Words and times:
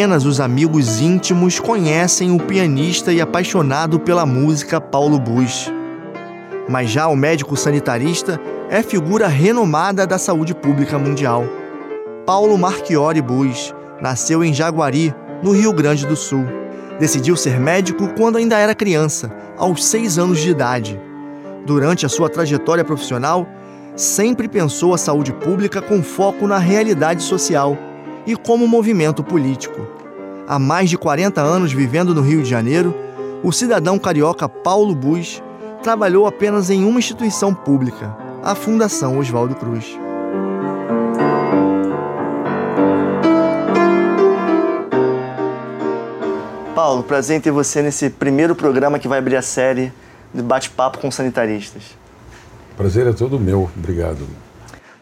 apenas 0.00 0.24
os 0.24 0.40
amigos 0.40 0.98
íntimos 0.98 1.60
conhecem 1.60 2.30
o 2.30 2.38
pianista 2.38 3.12
e 3.12 3.20
apaixonado 3.20 4.00
pela 4.00 4.24
música 4.24 4.80
Paulo 4.80 5.18
Bus. 5.18 5.70
Mas 6.66 6.88
já 6.88 7.06
o 7.06 7.14
médico 7.14 7.54
sanitarista 7.54 8.40
é 8.70 8.82
figura 8.82 9.28
renomada 9.28 10.06
da 10.06 10.16
saúde 10.16 10.54
pública 10.54 10.98
mundial. 10.98 11.44
Paulo 12.24 12.56
Marchiori 12.56 13.20
Bus 13.20 13.74
nasceu 14.00 14.42
em 14.42 14.54
Jaguari, 14.54 15.14
no 15.42 15.52
Rio 15.52 15.70
Grande 15.70 16.06
do 16.06 16.16
Sul. 16.16 16.46
Decidiu 16.98 17.36
ser 17.36 17.60
médico 17.60 18.08
quando 18.16 18.38
ainda 18.38 18.58
era 18.58 18.74
criança, 18.74 19.30
aos 19.58 19.84
seis 19.84 20.18
anos 20.18 20.38
de 20.38 20.48
idade. 20.48 20.98
Durante 21.66 22.06
a 22.06 22.08
sua 22.08 22.30
trajetória 22.30 22.86
profissional, 22.86 23.46
sempre 23.94 24.48
pensou 24.48 24.94
a 24.94 24.98
saúde 24.98 25.34
pública 25.34 25.82
com 25.82 26.02
foco 26.02 26.46
na 26.46 26.56
realidade 26.56 27.22
social 27.22 27.76
e 28.26 28.36
como 28.36 28.66
movimento 28.66 29.22
político. 29.22 29.86
Há 30.46 30.58
mais 30.58 30.90
de 30.90 30.98
40 30.98 31.40
anos 31.40 31.72
vivendo 31.72 32.14
no 32.14 32.22
Rio 32.22 32.42
de 32.42 32.48
Janeiro, 32.48 32.94
o 33.42 33.52
cidadão 33.52 33.98
carioca 33.98 34.48
Paulo 34.48 34.94
Bus 34.94 35.42
trabalhou 35.82 36.26
apenas 36.26 36.70
em 36.70 36.84
uma 36.84 36.98
instituição 36.98 37.54
pública, 37.54 38.16
a 38.42 38.54
Fundação 38.54 39.18
Oswaldo 39.18 39.54
Cruz. 39.54 39.96
Paulo, 46.74 47.02
prazer 47.02 47.36
em 47.36 47.40
ter 47.40 47.50
você 47.50 47.82
nesse 47.82 48.10
primeiro 48.10 48.54
programa 48.54 48.98
que 48.98 49.06
vai 49.06 49.18
abrir 49.18 49.36
a 49.36 49.42
série 49.42 49.92
de 50.34 50.42
bate-papo 50.42 50.98
com 50.98 51.10
sanitaristas. 51.10 51.82
Prazer 52.76 53.06
é 53.06 53.12
todo 53.12 53.38
meu, 53.38 53.70
obrigado. 53.76 54.26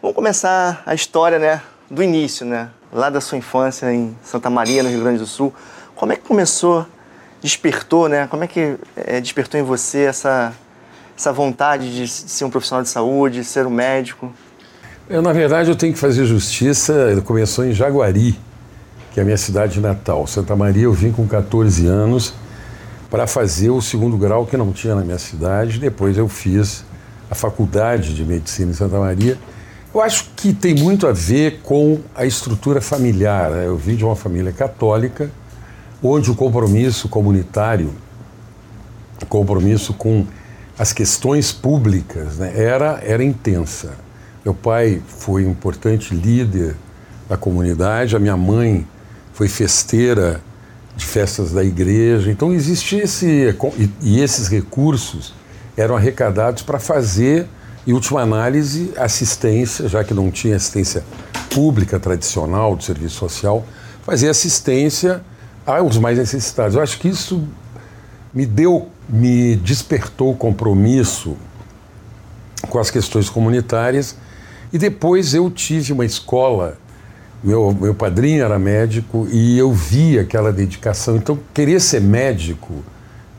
Vamos 0.01 0.15
começar 0.15 0.83
a 0.85 0.93
história, 0.93 1.39
né, 1.39 1.61
do 1.89 2.03
início, 2.03 2.45
né, 2.45 2.69
lá 2.91 3.09
da 3.09 3.19
sua 3.19 3.37
infância 3.37 3.91
em 3.93 4.15
Santa 4.23 4.49
Maria, 4.49 4.83
no 4.83 4.89
Rio 4.89 5.01
Grande 5.01 5.19
do 5.19 5.25
Sul. 5.25 5.53
Como 5.95 6.13
é 6.13 6.15
que 6.15 6.23
começou, 6.23 6.85
despertou, 7.41 8.07
né? 8.07 8.27
Como 8.27 8.43
é 8.43 8.47
que 8.47 8.77
é, 8.95 9.19
despertou 9.19 9.59
em 9.59 9.63
você 9.63 10.03
essa 10.03 10.53
essa 11.19 11.33
vontade 11.33 11.93
de 11.93 12.07
ser 12.07 12.45
um 12.45 12.49
profissional 12.49 12.81
de 12.81 12.87
saúde, 12.87 13.43
ser 13.43 13.67
um 13.67 13.69
médico? 13.69 14.31
Eu, 15.09 15.21
na 15.21 15.33
verdade, 15.33 15.69
eu 15.69 15.75
tenho 15.75 15.91
que 15.91 15.99
fazer 15.99 16.23
justiça. 16.23 17.21
Começou 17.25 17.65
em 17.65 17.73
Jaguari, 17.73 18.39
que 19.11 19.19
é 19.19 19.23
a 19.23 19.25
minha 19.25 19.37
cidade 19.37 19.81
natal. 19.81 20.25
Santa 20.25 20.55
Maria, 20.55 20.83
eu 20.83 20.93
vim 20.93 21.11
com 21.11 21.27
14 21.27 21.85
anos 21.87 22.33
para 23.09 23.27
fazer 23.27 23.69
o 23.69 23.81
segundo 23.81 24.17
grau 24.17 24.45
que 24.45 24.55
não 24.55 24.71
tinha 24.71 24.95
na 24.95 25.01
minha 25.01 25.19
cidade. 25.19 25.77
Depois 25.77 26.17
eu 26.17 26.29
fiz 26.29 26.85
a 27.29 27.35
faculdade 27.35 28.13
de 28.13 28.23
medicina 28.23 28.71
em 28.71 28.73
Santa 28.73 28.97
Maria. 28.97 29.37
Eu 29.93 30.01
acho 30.01 30.29
que 30.35 30.53
tem 30.53 30.75
muito 30.75 31.07
a 31.07 31.11
ver 31.11 31.61
com 31.63 31.99
a 32.13 32.23
estrutura 32.23 32.79
familiar. 32.79 33.49
Né? 33.49 33.65
Eu 33.65 33.75
vim 33.75 33.95
de 33.95 34.05
uma 34.05 34.15
família 34.15 34.51
católica, 34.51 35.31
onde 36.01 36.29
o 36.29 36.35
compromisso 36.35 37.09
comunitário, 37.09 37.91
o 39.21 39.25
compromisso 39.25 39.93
com 39.93 40.27
as 40.77 40.93
questões 40.93 41.51
públicas, 41.51 42.37
né, 42.37 42.53
era, 42.55 43.01
era 43.03 43.23
intensa. 43.23 43.93
Meu 44.45 44.53
pai 44.53 45.01
foi 45.07 45.45
um 45.45 45.51
importante 45.51 46.13
líder 46.13 46.75
da 47.27 47.35
comunidade, 47.35 48.15
a 48.15 48.19
minha 48.19 48.37
mãe 48.37 48.87
foi 49.33 49.47
festeira 49.47 50.39
de 50.95 51.05
festas 51.05 51.51
da 51.51 51.63
igreja. 51.63 52.31
Então 52.31 52.53
existia 52.53 53.03
esse 53.03 53.55
e, 53.77 53.89
e 54.01 54.21
esses 54.21 54.47
recursos 54.47 55.33
eram 55.75 55.95
arrecadados 55.95 56.61
para 56.61 56.79
fazer, 56.79 57.47
em 57.87 57.93
última 57.93 58.21
análise, 58.21 58.91
assistência, 58.97 59.87
já 59.87 60.03
que 60.03 60.13
não 60.13 60.29
tinha 60.29 60.55
assistência 60.55 61.03
pública 61.49 61.99
tradicional 61.99 62.75
do 62.75 62.83
serviço 62.83 63.15
social, 63.15 63.65
fazer 64.03 64.29
assistência 64.29 65.21
aos 65.65 65.97
mais 65.97 66.17
necessitados. 66.17 66.75
Eu 66.75 66.81
acho 66.81 66.99
que 66.99 67.07
isso 67.07 67.47
me 68.33 68.45
deu, 68.45 68.89
me 69.07 69.55
despertou 69.55 70.31
o 70.31 70.35
compromisso 70.35 71.35
com 72.69 72.79
as 72.79 72.91
questões 72.91 73.29
comunitárias 73.29 74.15
e 74.71 74.77
depois 74.77 75.33
eu 75.33 75.49
tive 75.49 75.93
uma 75.93 76.05
escola 76.05 76.77
meu, 77.43 77.73
meu 77.73 77.95
padrinho 77.95 78.43
era 78.43 78.59
médico 78.59 79.27
e 79.31 79.57
eu 79.57 79.71
vi 79.71 80.19
aquela 80.19 80.51
dedicação. 80.51 81.15
Então, 81.15 81.39
querer 81.53 81.79
ser 81.79 82.01
médico 82.01 82.83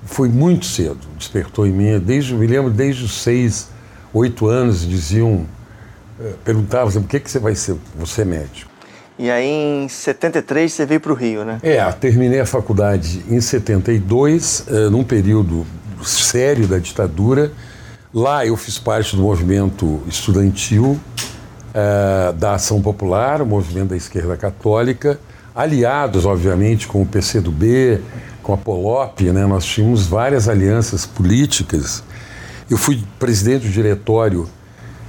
foi 0.05 0.29
muito 0.29 0.65
cedo, 0.65 1.01
despertou 1.19 1.67
em 1.67 1.71
mim. 1.71 1.99
Desde, 1.99 2.35
me 2.35 2.47
lembro, 2.47 2.71
desde 2.71 3.05
os 3.05 3.23
seis, 3.23 3.69
oito 4.13 4.47
anos, 4.47 4.87
diziam, 4.87 5.47
eh, 6.21 6.33
perguntavam 6.45 6.89
assim, 6.89 7.01
por 7.01 7.09
que, 7.09 7.21
que 7.21 7.31
você 7.31 7.39
vai 7.39 7.55
ser, 7.55 7.77
você 7.97 8.23
é 8.23 8.25
médico? 8.25 8.71
E 9.19 9.31
aí, 9.31 9.85
em 9.85 9.87
73, 9.87 10.73
você 10.73 10.87
veio 10.87 10.99
para 10.99 11.13
o 11.13 11.15
Rio, 11.15 11.45
né? 11.45 11.59
É, 11.63 11.85
terminei 11.93 12.41
a 12.41 12.47
faculdade 12.47 13.23
em 13.29 13.39
72, 13.39 14.65
uh, 14.67 14.91
num 14.91 15.05
período 15.05 15.67
sério 16.03 16.67
da 16.67 16.79
ditadura. 16.79 17.53
Lá 18.15 18.47
eu 18.47 18.57
fiz 18.57 18.79
parte 18.79 19.15
do 19.15 19.21
movimento 19.21 20.01
estudantil 20.07 20.99
uh, 21.71 22.33
da 22.33 22.55
Ação 22.55 22.81
Popular, 22.81 23.43
o 23.43 23.47
movimento 23.47 23.91
da 23.91 23.97
esquerda 23.97 24.39
católica, 24.39 25.21
aliados, 25.55 26.25
obviamente, 26.25 26.87
com 26.87 27.03
o 27.03 27.07
PCdoB, 27.07 28.01
com 28.43 28.55
a 28.55 28.57
Polop, 28.57 29.21
né? 29.21 29.47
nós 29.47 29.65
tínhamos 29.65 30.07
várias 30.07 30.49
alianças 30.49 31.05
políticas. 31.05 32.03
Eu 32.71 32.77
fui 32.77 33.03
presidente 33.19 33.67
do 33.67 33.73
diretório 33.73 34.49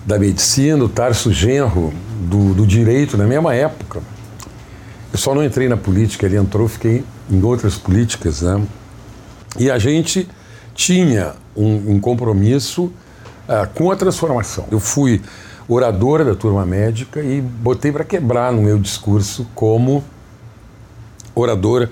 da 0.04 0.18
medicina, 0.18 0.84
o 0.84 0.90
Tarso 0.90 1.32
Genro, 1.32 1.94
do, 2.22 2.56
do 2.56 2.66
direito, 2.66 3.16
na 3.16 3.26
mesma 3.26 3.54
época. 3.54 4.02
Eu 5.14 5.20
só 5.20 5.36
não 5.36 5.44
entrei 5.44 5.70
na 5.70 5.78
política, 5.78 6.26
ele 6.26 6.38
entrou, 6.38 6.68
fiquei 6.68 7.04
em 7.30 7.44
outras 7.44 7.78
políticas. 7.78 8.42
Né? 8.42 8.66
E 9.60 9.70
a 9.70 9.78
gente 9.78 10.28
tinha 10.74 11.36
um, 11.56 11.94
um 11.94 12.00
compromisso 12.00 12.86
uh, 12.86 13.70
com 13.76 13.92
a 13.92 13.96
transformação. 13.96 14.66
Eu 14.72 14.80
fui 14.80 15.22
oradora 15.68 16.26
da 16.26 16.34
turma 16.34 16.66
médica 16.66 17.22
e 17.22 17.42
botei 17.42 17.92
para 17.92 18.04
quebrar 18.04 18.52
no 18.52 18.64
meu 18.64 18.80
discurso 18.80 19.46
como 19.54 20.04
oradora 21.36 21.92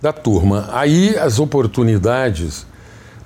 da 0.00 0.12
turma. 0.12 0.68
Aí 0.70 1.18
as 1.18 1.40
oportunidades 1.40 2.69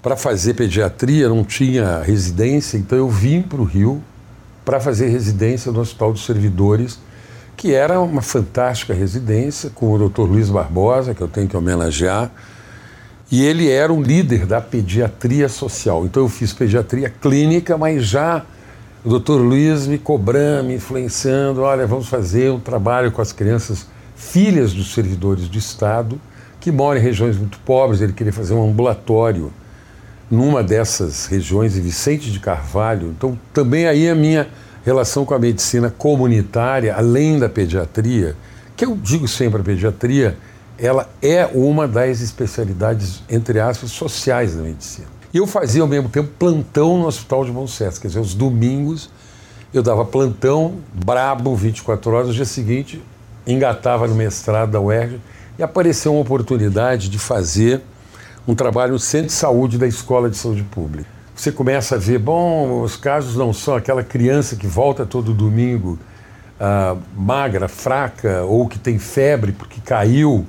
para 0.05 0.17
fazer 0.19 0.53
pediatria 0.53 1.31
não 1.31 1.43
tinha 1.43 2.03
residência, 2.03 2.77
então 2.77 2.99
eu 2.99 3.09
vim 3.09 3.41
para 3.41 3.59
o 3.59 3.65
Rio 3.65 4.03
para 4.63 4.79
fazer 4.79 5.09
residência 5.09 5.73
no 5.73 5.81
Hospital 5.81 6.13
dos 6.13 6.27
Servidores, 6.27 6.99
que 7.57 7.73
era 7.73 7.99
uma 7.99 8.21
fantástica 8.21 8.93
residência 8.93 9.71
com 9.71 9.95
o 9.95 10.09
Dr. 10.11 10.25
Luiz 10.25 10.51
Barbosa, 10.51 11.15
que 11.15 11.23
eu 11.23 11.29
tenho 11.29 11.49
que 11.49 11.57
homenagear. 11.57 12.31
E 13.33 13.43
ele 13.47 13.71
era 13.71 13.91
um 13.91 14.03
líder 14.03 14.45
da 14.45 14.61
pediatria 14.61 15.49
social. 15.49 16.05
Então 16.05 16.23
eu 16.23 16.29
fiz 16.29 16.53
pediatria 16.53 17.09
clínica, 17.09 17.79
mas 17.79 18.05
já 18.05 18.45
o 19.03 19.09
doutor 19.09 19.41
Luiz 19.41 19.87
me 19.87 19.97
cobrando, 19.97 20.69
me 20.69 20.75
influenciando, 20.75 21.63
olha, 21.63 21.87
vamos 21.87 22.09
fazer 22.09 22.51
um 22.51 22.61
trabalho 22.61 23.11
com 23.11 23.23
as 23.23 23.33
crianças 23.33 23.87
filhas 24.15 24.75
dos 24.75 24.93
servidores 24.93 25.49
do 25.49 25.57
Estado, 25.57 26.21
que 26.61 26.71
moram 26.71 27.01
em 27.01 27.03
regiões 27.03 27.39
muito 27.39 27.59
pobres, 27.61 28.03
ele 28.03 28.13
queria 28.13 28.35
fazer 28.35 28.53
um 28.53 28.69
ambulatório 28.69 29.51
numa 30.31 30.63
dessas 30.63 31.27
regiões, 31.27 31.77
em 31.77 31.81
Vicente 31.81 32.31
de 32.31 32.41
Carvalho. 32.41 33.15
Então, 33.17 33.39
também 33.53 33.87
aí 33.87 34.09
a 34.09 34.15
minha 34.15 34.49
relação 34.85 35.25
com 35.25 35.35
a 35.35 35.39
medicina 35.39 35.91
comunitária, 35.91 36.95
além 36.95 37.39
da 37.39 37.49
pediatria, 37.49 38.37
que 38.77 38.85
eu 38.85 38.97
digo 38.97 39.27
sempre, 39.29 39.61
a 39.61 39.65
pediatria, 39.65 40.37
ela 40.79 41.09
é 41.23 41.47
uma 41.55 41.87
das 41.87 42.21
especialidades, 42.21 43.23
entre 43.29 43.61
aspas, 43.61 43.91
sociais 43.91 44.57
da 44.57 44.63
medicina. 44.63 45.07
E 45.33 45.39
eu 45.39 45.47
fazia 45.47 45.83
ao 45.83 45.89
mesmo 45.89 46.09
tempo 46.09 46.31
plantão 46.39 46.99
no 46.99 47.07
Hospital 47.07 47.45
de 47.45 47.53
Sucesso, 47.53 48.01
quer 48.01 48.09
dizer, 48.09 48.21
os 48.21 48.35
domingos 48.35 49.11
eu 49.73 49.83
dava 49.83 50.05
plantão, 50.05 50.77
brabo, 50.93 51.57
24 51.57 52.13
horas, 52.13 52.29
no 52.29 52.35
dia 52.35 52.45
seguinte 52.45 53.03
engatava 53.47 54.07
no 54.07 54.15
mestrado 54.15 54.71
da 54.71 54.81
UERJ 54.81 55.21
e 55.59 55.63
apareceu 55.63 56.13
uma 56.13 56.23
oportunidade 56.23 57.09
de 57.09 57.19
fazer 57.19 57.81
um 58.47 58.55
trabalho 58.55 58.93
no 58.93 58.99
Centro 58.99 59.29
de 59.29 59.33
Saúde 59.33 59.79
da 59.79 59.87
Escola 59.87 60.29
de 60.29 60.37
Saúde 60.37 60.63
Pública. 60.63 61.09
Você 61.35 61.51
começa 61.51 61.97
a 61.97 61.99
ver, 61.99 62.19
bom, 62.19 62.83
os 62.83 62.97
casos 62.97 63.37
não 63.37 63.53
são 63.53 63.75
aquela 63.75 64.03
criança 64.03 64.55
que 64.55 64.67
volta 64.67 65.05
todo 65.05 65.35
domingo 65.35 65.99
ah, 66.61 66.97
magra, 67.17 67.67
fraca, 67.69 68.43
ou 68.43 68.69
que 68.69 68.79
tem 68.79 68.99
febre 68.99 69.53
porque 69.53 69.81
caiu 69.81 70.47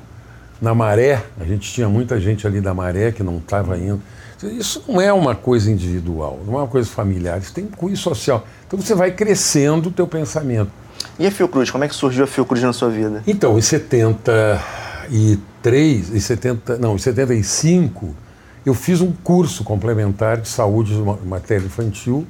na 0.61 0.75
maré. 0.75 1.23
A 1.39 1.43
gente 1.43 1.71
tinha 1.71 1.89
muita 1.89 2.19
gente 2.19 2.45
ali 2.45 2.61
da 2.61 2.73
maré 2.73 3.11
que 3.11 3.23
não 3.23 3.37
estava 3.37 3.77
indo. 3.77 4.01
Isso 4.43 4.83
não 4.87 5.01
é 5.01 5.11
uma 5.11 5.33
coisa 5.33 5.71
individual, 5.71 6.39
não 6.45 6.53
é 6.55 6.57
uma 6.57 6.67
coisa 6.67 6.87
familiar, 6.87 7.39
isso 7.39 7.53
tem 7.53 7.65
cunho 7.65 7.97
social. 7.97 8.45
Então 8.67 8.79
você 8.79 8.93
vai 8.93 9.11
crescendo 9.11 9.89
o 9.89 9.91
teu 9.91 10.05
pensamento. 10.05 10.69
E 11.17 11.25
a 11.25 11.31
Fiocruz, 11.31 11.71
como 11.71 11.83
é 11.83 11.87
que 11.87 11.95
surgiu 11.95 12.25
a 12.25 12.27
Fiocruz 12.27 12.61
na 12.61 12.73
sua 12.73 12.89
vida? 12.89 13.23
Então, 13.25 13.57
em 13.57 13.61
73, 15.09 16.13
em 16.13 16.19
70, 16.19 16.77
não, 16.77 16.95
em 16.95 16.99
75, 16.99 18.15
eu 18.65 18.73
fiz 18.73 19.01
um 19.01 19.11
curso 19.11 19.63
complementar 19.63 20.41
de 20.41 20.47
saúde 20.47 20.95
de 20.95 21.27
matéria 21.27 21.65
infantil. 21.65 22.25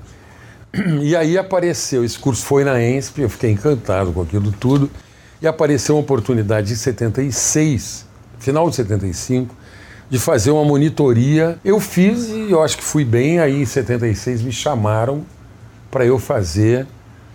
E 1.02 1.16
aí 1.16 1.38
apareceu, 1.38 2.04
esse 2.04 2.20
curso 2.20 2.46
foi 2.46 2.66
na 2.66 2.82
ENSP, 2.82 3.22
eu 3.22 3.30
fiquei 3.30 3.52
encantado 3.52 4.12
com 4.12 4.22
aquilo 4.22 4.52
tudo. 4.52 4.90
E 4.94 5.06
e 5.46 5.48
apareceu 5.48 5.94
uma 5.94 6.02
oportunidade 6.02 6.74
em 6.74 6.76
76, 6.76 8.06
final 8.40 8.68
de 8.68 8.78
75, 8.78 9.56
de 10.10 10.18
fazer 10.18 10.50
uma 10.50 10.66
monitoria. 10.66 11.60
Eu 11.64 11.80
fiz 11.80 12.30
e 12.30 12.50
eu 12.50 12.64
acho 12.64 12.78
que 12.78 12.84
fui 12.84 13.06
bem. 13.06 13.40
Aí 13.40 13.62
em 13.62 13.66
76 13.66 14.42
me 14.42 14.52
chamaram 14.52 15.24
para 15.92 16.04
eu 16.04 16.18
fazer, 16.18 16.88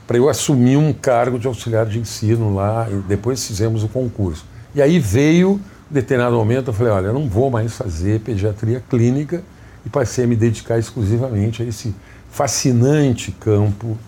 para 0.09 0.17
eu 0.17 0.29
assumir 0.29 0.77
um 0.77 0.93
cargo 0.93 1.39
de 1.39 1.47
auxiliar 1.47 1.87
de 1.87 2.01
ensino 2.01 2.53
lá. 2.53 2.89
E 2.91 2.97
depois 3.07 3.47
fizemos 3.47 3.85
o 3.85 3.89
concurso. 3.89 4.45
E 4.75 4.81
aí 4.81 4.99
veio, 4.99 5.61
em 5.91 5.95
determinado 5.95 6.37
momento, 6.37 6.69
eu 6.69 6.73
falei: 6.73 6.93
olha, 6.93 7.07
eu 7.07 7.13
não 7.13 7.29
vou 7.29 7.51
mais 7.51 7.77
fazer 7.77 8.21
pediatria 8.21 8.83
clínica 8.89 9.43
e 9.85 9.89
passei 9.89 10.25
a 10.25 10.27
me 10.27 10.37
dedicar 10.37 10.79
exclusivamente 10.79 11.63
a 11.63 11.67
esse 11.67 11.95
fascinante 12.31 13.33
campo 13.33 13.99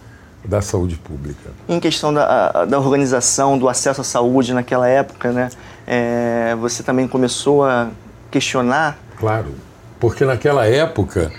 da 0.45 0.61
saúde 0.61 0.97
pública. 0.97 1.51
Em 1.69 1.79
questão 1.79 2.13
da, 2.13 2.65
da 2.65 2.79
organização, 2.79 3.59
do 3.59 3.69
acesso 3.69 4.01
à 4.01 4.05
saúde 4.05 4.53
naquela 4.53 4.89
época, 4.89 5.31
né, 5.31 5.49
é, 5.87 6.57
você 6.61 6.83
também 6.83 7.07
começou 7.07 7.65
a 7.65 7.91
questionar? 8.31 8.99
Claro, 9.19 9.55
porque 10.01 10.25
naquela 10.25 10.67
época 10.67 11.31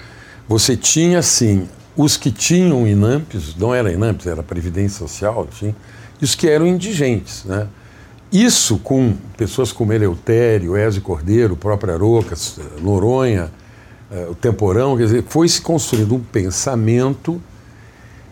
você 0.47 0.77
tinha, 0.77 1.21
sim, 1.21 1.67
os 1.95 2.15
que 2.15 2.31
tinham 2.31 2.87
INAMPs, 2.87 3.55
não 3.55 3.73
era 3.73 3.91
INAMPs, 3.91 4.25
era 4.25 4.41
Previdência 4.41 4.99
Social, 4.99 5.47
enfim, 5.51 5.75
e 6.21 6.23
os 6.23 6.33
que 6.33 6.49
eram 6.49 6.65
indigentes, 6.65 7.43
né? 7.43 7.67
Isso 8.33 8.79
com 8.79 9.15
pessoas 9.37 9.71
como 9.71 9.93
Eleutério, 9.93 10.75
Ezio 10.75 11.03
Cordeiro, 11.03 11.53
o 11.53 11.57
próprio 11.57 11.93
Arocas, 11.93 12.59
Noronha, 12.81 13.51
eh, 14.11 14.27
o 14.27 14.33
Temporão, 14.33 14.97
quer 14.97 15.03
dizer, 15.03 15.23
foi 15.27 15.47
se 15.47 15.61
construindo 15.61 16.15
um 16.15 16.19
pensamento 16.19 17.39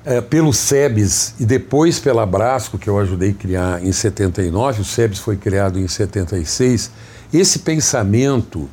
é, 0.03 0.19
pelo 0.19 0.51
SEBS 0.51 1.36
e 1.39 1.45
depois 1.45 2.00
pela 2.00 2.25
Brasco, 2.25 2.80
que 2.80 2.88
eu 2.89 2.98
ajudei 2.98 3.30
a 3.30 3.33
criar 3.33 3.86
em 3.86 3.92
79, 3.92 4.81
o 4.81 4.83
SEBS 4.83 5.19
foi 5.19 5.38
criado 5.38 5.80
em 5.80 5.88
76, 5.88 6.89
esse 7.31 7.59
pensamento 7.59 8.68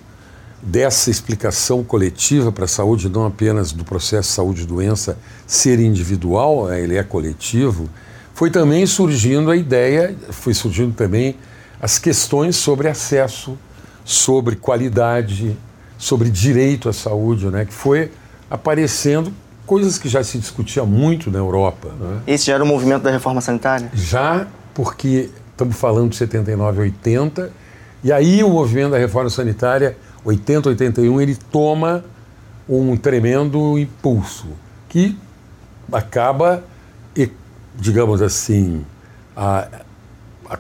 dessa 0.63 1.11
explicação 1.11 1.85
coletiva 1.85 2.51
para 2.51 2.65
a 2.65 2.69
saúde, 2.69 3.11
não 3.11 3.27
apenas 3.27 3.71
do 3.71 3.85
processo 3.85 4.33
saúde-doença 4.33 5.19
ser 5.47 5.79
individual, 5.79 6.73
é, 6.73 6.81
ele 6.81 6.97
é 6.97 7.03
coletivo, 7.03 7.91
foi 8.39 8.53
também 8.53 8.87
surgindo 8.87 9.51
a 9.51 9.57
ideia, 9.57 10.15
foi 10.31 10.55
surgindo 10.55 10.95
também 10.95 11.35
as 11.83 11.99
questões 11.99 12.55
sobre 12.55 12.87
acesso, 12.87 13.59
sobre 14.05 14.55
qualidade, 14.55 15.57
sobre 15.99 16.31
direito 16.31 16.89
à 16.89 16.93
saúde, 16.93 17.47
né, 17.47 17.65
que 17.65 17.75
foi 17.75 18.13
aparecendo 18.49 19.33
coisas 19.67 19.99
que 19.99 20.09
já 20.09 20.23
se 20.23 20.39
discutia 20.39 20.85
muito 20.85 21.33
na 21.33 21.39
Europa. 21.41 21.89
Né? 21.99 22.21
Esse 22.29 22.47
já 22.47 22.55
era 22.55 22.63
o 22.63 22.67
movimento 22.67 23.03
da 23.03 23.11
reforma 23.11 23.41
sanitária? 23.41 23.91
Já, 23.93 24.47
porque 24.73 25.31
estamos 25.51 25.77
falando 25.77 26.11
de 26.11 26.17
79, 26.19 26.83
80, 26.83 27.51
e 28.05 28.13
aí 28.13 28.45
o 28.45 28.51
movimento 28.51 28.93
da 28.93 28.99
reforma 28.99 29.31
sanitária, 29.31 29.97
80, 30.25 30.69
81, 30.69 31.21
ele 31.21 31.35
toma 31.51 32.05
um 32.69 32.97
tremendo 32.97 33.77
impulso, 33.77 34.47
que 34.89 35.19
acaba, 35.91 36.63
digamos 37.79 38.21
assim, 38.21 38.85
a, 39.37 39.69
a, 40.49 40.59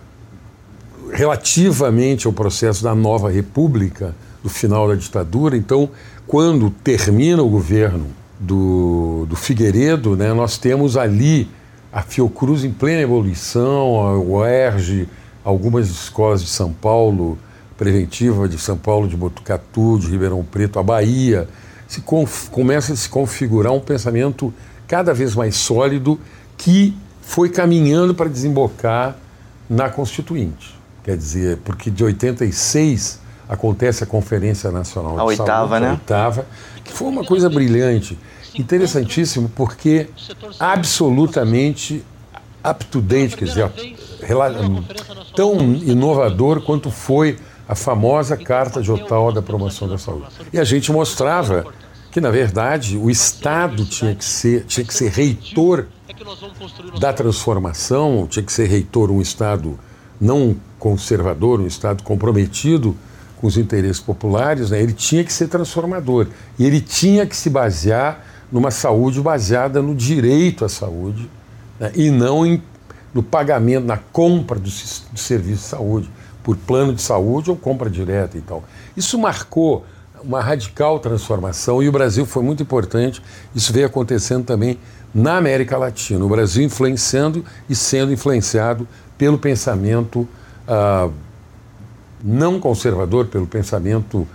relativamente 1.13 2.27
ao 2.27 2.33
processo 2.33 2.83
da 2.83 2.95
nova 2.95 3.31
república, 3.31 4.15
do 4.43 4.49
final 4.49 4.89
da 4.89 4.95
ditadura. 4.95 5.57
Então, 5.57 5.91
quando 6.27 6.71
termina 6.71 7.43
o 7.43 7.49
governo 7.49 8.07
do, 8.39 9.27
do 9.29 9.35
Figueiredo, 9.35 10.17
né, 10.17 10.33
nós 10.33 10.57
temos 10.59 10.97
ali 10.97 11.49
a 11.93 12.03
Fiocruz 12.03 12.65
em 12.65 12.71
plena 12.71 13.03
evolução, 13.03 14.01
a 14.07 14.19
UERJ, 14.19 15.09
algumas 15.43 15.89
escolas 15.89 16.43
de 16.43 16.49
São 16.49 16.73
Paulo, 16.73 17.39
Preventiva 17.77 18.49
de 18.49 18.59
São 18.59 18.77
Paulo, 18.77 19.09
de 19.09 19.17
Botucatu, 19.17 19.99
de 19.99 20.09
Ribeirão 20.09 20.45
Preto, 20.45 20.79
a 20.79 20.83
Bahia, 20.83 21.49
se 21.87 22.03
começa 22.51 22.93
a 22.93 22.97
se 22.97 23.09
configurar 23.09 23.73
um 23.73 23.81
pensamento 23.81 24.53
cada 24.87 25.15
vez 25.15 25.35
mais 25.35 25.57
sólido 25.57 26.19
que 26.57 26.95
foi 27.29 27.51
caminhando 27.51 28.15
para 28.15 28.27
desembocar 28.27 29.15
na 29.69 29.91
Constituinte. 29.91 30.75
Quer 31.05 31.15
dizer, 31.15 31.59
porque 31.59 31.91
de 31.91 32.03
86 32.03 33.21
acontece 33.47 34.03
a 34.03 34.07
Conferência 34.07 34.73
Nacional 34.73 35.13
a 35.13 35.17
de 35.17 35.41
oitava, 35.41 35.69
Saúde, 35.69 35.81
né? 35.83 35.89
a 35.89 35.93
oitava, 35.93 36.47
que 36.83 36.91
foi 36.91 37.09
uma 37.09 37.23
coisa 37.23 37.51
brilhante, 37.51 38.19
interessantíssimo, 38.59 39.51
porque 39.55 40.09
absolutamente 40.59 42.03
up-to-date, 42.65 43.37
quer 43.37 43.45
dizer, 43.45 43.73
tão 45.37 45.59
inovador 45.61 46.63
quanto 46.63 46.91
foi 46.91 47.37
a 47.69 47.75
famosa 47.75 48.39
Carta 48.39 48.81
de 48.81 48.91
Ottawa 48.91 49.35
da 49.35 49.43
Promoção 49.43 49.87
da 49.87 49.99
Saúde. 49.99 50.29
E 50.51 50.59
a 50.59 50.65
gente 50.65 50.91
mostrava 50.91 51.67
que, 52.11 52.23
na 52.23 52.31
verdade, 52.31 52.97
o 52.97 53.11
Estado 53.11 53.85
tinha 53.85 54.15
que 54.15 54.25
ser, 54.25 54.65
tinha 54.65 54.85
que 54.85 54.95
ser 54.95 55.11
reitor 55.11 55.85
da 57.01 57.13
transformação, 57.13 58.27
tinha 58.29 58.43
que 58.43 58.53
ser 58.53 58.67
reitor 58.67 59.11
um 59.11 59.21
Estado 59.21 59.79
não 60.21 60.57
conservador, 60.79 61.61
um 61.61 61.67
Estado 61.67 62.03
comprometido 62.03 62.97
com 63.41 63.47
os 63.47 63.57
interesses 63.57 64.01
populares, 64.01 64.71
né, 64.71 64.83
ele 64.83 64.93
tinha 64.93 65.23
que 65.23 65.33
ser 65.33 65.49
transformador. 65.49 66.27
E 66.59 66.65
ele 66.65 66.81
tinha 66.81 67.25
que 67.25 67.37
se 67.37 67.49
basear 67.49 68.25
numa 68.51 68.71
saúde 68.71 69.21
baseada 69.21 69.81
no 69.81 69.95
direito 69.95 70.65
à 70.65 70.69
saúde 70.69 71.31
né, 71.79 71.93
e 71.95 72.11
não 72.11 72.45
em, 72.45 72.63
no 73.15 73.23
pagamento, 73.23 73.85
na 73.85 73.97
compra 73.97 74.59
do, 74.59 74.65
do 74.65 75.19
serviço 75.19 75.63
de 75.63 75.69
saúde, 75.69 76.11
por 76.43 76.57
plano 76.57 76.95
de 76.95 77.03
saúde 77.03 77.51
ou 77.51 77.57
compra 77.57 77.89
direta 77.89 78.37
e 78.37 78.41
tal. 78.41 78.65
Isso 78.97 79.19
marcou 79.19 79.85
uma 80.23 80.41
radical 80.41 80.99
transformação 80.99 81.83
e 81.83 81.89
o 81.89 81.93
Brasil 81.93 82.27
foi 82.27 82.43
muito 82.43 82.63
importante. 82.63 83.23
Isso 83.55 83.73
veio 83.73 83.87
acontecendo 83.87 84.45
também 84.45 84.79
na 85.15 85.37
América 85.37 85.77
Latina. 85.77 86.25
O 86.25 86.29
Brasil 86.29 86.65
influenciando 86.65 87.45
e 87.69 87.75
sendo 87.75 88.13
influenciado 88.13 88.87
pelo 89.17 89.39
pensamento. 89.39 90.29
Uh, 90.67 91.13
não 92.23 92.59
conservador, 92.59 93.27
pelo 93.27 93.47
pensamento, 93.47 94.27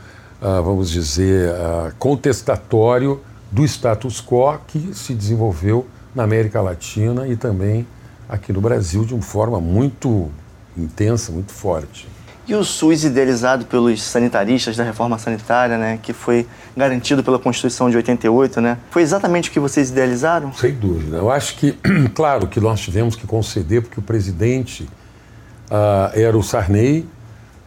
ah, 0.42 0.62
vamos 0.62 0.90
dizer, 0.90 1.50
ah, 1.52 1.92
contestatório 1.98 3.22
do 3.52 3.64
status 3.64 4.22
quo 4.22 4.58
que 4.68 4.94
se 4.94 5.14
desenvolveu 5.14 5.86
na 6.14 6.24
América 6.24 6.62
Latina 6.62 7.28
e 7.28 7.36
também 7.36 7.88
aqui 8.28 8.52
no 8.52 8.62
Brasil 8.62 9.06
de 9.06 9.14
uma 9.14 9.24
forma 9.24 9.60
muito 9.60 10.30
intensa, 10.78 11.32
muito 11.32 11.52
forte. 11.52 12.08
E 12.46 12.54
o 12.54 12.64
SUS 12.64 13.06
idealizado 13.06 13.66
pelos 13.66 14.02
sanitaristas 14.02 14.76
da 14.76 14.84
reforma 14.84 15.18
sanitária, 15.18 15.78
né, 15.78 16.00
que 16.02 16.12
foi 16.12 16.46
garantido 16.76 17.24
pela 17.24 17.40
Constituição 17.40 17.90
de 17.90 17.96
88, 17.96 18.60
né, 18.60 18.78
foi 18.92 19.02
exatamente 19.02 19.50
o 19.50 19.54
que 19.54 19.60
vocês 19.60 19.90
idealizaram? 19.90 20.52
Sem 20.54 20.74
dúvida. 20.74 21.18
Eu 21.18 21.32
acho 21.32 21.56
que, 21.56 21.72
claro, 22.14 22.48
que 22.48 22.60
nós 22.60 22.82
tivemos 22.82 23.16
que 23.16 23.26
conceder 23.26 23.82
porque 23.82 24.00
o 24.00 24.04
presidente 24.04 24.84
uh, 25.72 26.12
era 26.14 26.38
o 26.38 26.44
Sarney, 26.44 27.06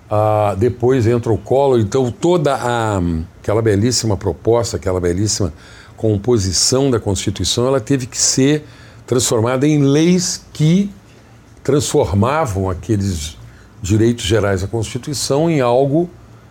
ah, 0.09 0.55
depois 0.57 1.05
entra 1.07 1.33
o 1.33 1.39
Collor, 1.39 1.81
então 1.81 2.13
toda 2.13 2.55
a, 2.55 3.01
aquela 3.43 3.61
belíssima 3.61 4.17
proposta, 4.17 4.77
aquela 4.77 5.01
belíssima 5.01 5.53
composição 5.97 6.91
da 6.91 7.01
Constituição, 7.01 7.67
ela 7.67 7.81
teve 7.81 8.07
que 8.07 8.19
ser 8.19 8.65
transformada 9.05 9.67
em 9.67 9.83
leis 9.83 10.45
que 10.53 10.93
transformavam 11.65 12.71
aqueles 12.71 13.37
direitos 13.83 14.25
gerais 14.25 14.63
da 14.63 14.69
Constituição 14.69 15.51
em 15.51 15.61
algo 15.61 16.09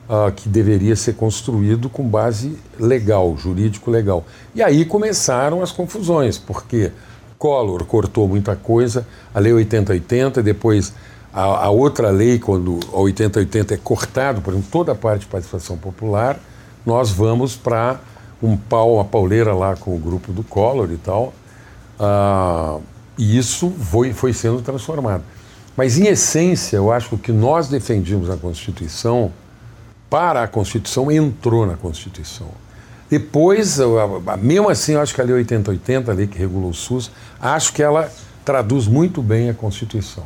ah, 0.08 0.32
que 0.36 0.48
deveria 0.48 0.96
ser 0.96 1.14
construído 1.14 1.90
com 1.90 2.04
base 2.04 2.58
legal, 2.80 3.36
jurídico 3.38 3.90
legal. 3.90 4.24
E 4.54 4.62
aí 4.62 4.86
começaram 4.86 5.62
as 5.62 5.72
confusões, 5.72 6.38
porque 6.38 6.92
Collor 7.38 7.86
cortou 7.86 8.28
muita 8.28 8.56
coisa, 8.56 9.06
a 9.34 9.40
Lei 9.40 9.54
8080, 9.54 10.42
depois 10.44 10.94
a, 11.34 11.66
a, 11.66 11.70
outra 11.70 12.12
lei, 12.12 12.40
quando 12.40 12.80
a 12.94 12.98
8080 12.98 13.74
é 13.74 13.78
cortado, 13.78 14.42
por 14.42 14.54
exemplo, 14.54 14.70
toda 14.72 14.94
a 14.94 14.96
parte 14.96 15.22
de 15.22 15.28
participação 15.28 15.78
popular, 15.78 16.40
nós 16.86 17.12
vamos 17.12 17.56
para 17.56 18.00
um 18.42 18.56
pau, 18.56 18.96
uma 18.96 19.06
pauleira 19.06 19.54
lá 19.54 19.76
com 19.76 19.96
o 19.96 20.00
grupo 20.00 20.32
do 20.32 20.44
Collor 20.44 20.92
e 20.92 20.98
tal. 20.98 21.34
Ah, 22.00 22.78
e 23.18 23.38
isso 23.38 23.70
foi, 23.72 24.14
foi 24.14 24.34
sendo 24.34 24.62
transformado. 24.62 25.24
Mas, 25.76 25.98
em 25.98 26.08
essência, 26.08 26.78
eu 26.78 26.92
acho 26.92 27.10
que 27.10 27.16
o 27.16 27.18
que 27.18 27.32
nós 27.32 27.68
defendimos 27.68 28.30
na 28.30 28.38
Constituição, 28.38 29.32
para 30.10 30.44
a 30.44 30.48
Constituição, 30.48 31.12
entrou 31.12 31.66
na 31.66 31.76
Constituição. 31.76 32.48
Depois, 33.10 33.78
mesmo 34.42 34.70
assim, 34.70 34.94
eu 34.94 35.02
acho 35.02 35.14
que 35.14 35.22
a 35.22 35.24
Lei 35.24 35.36
8080, 35.36 36.12
a 36.12 36.16
lei 36.16 36.28
que 36.28 36.38
regula 36.38 36.68
o 36.68 36.74
SUS, 36.74 37.12
acho 37.40 37.74
que 37.74 37.84
ela 37.84 38.12
traduz 38.44 38.88
muito 38.88 39.22
bem 39.22 39.50
a 39.50 39.54
Constituição. 39.54 40.26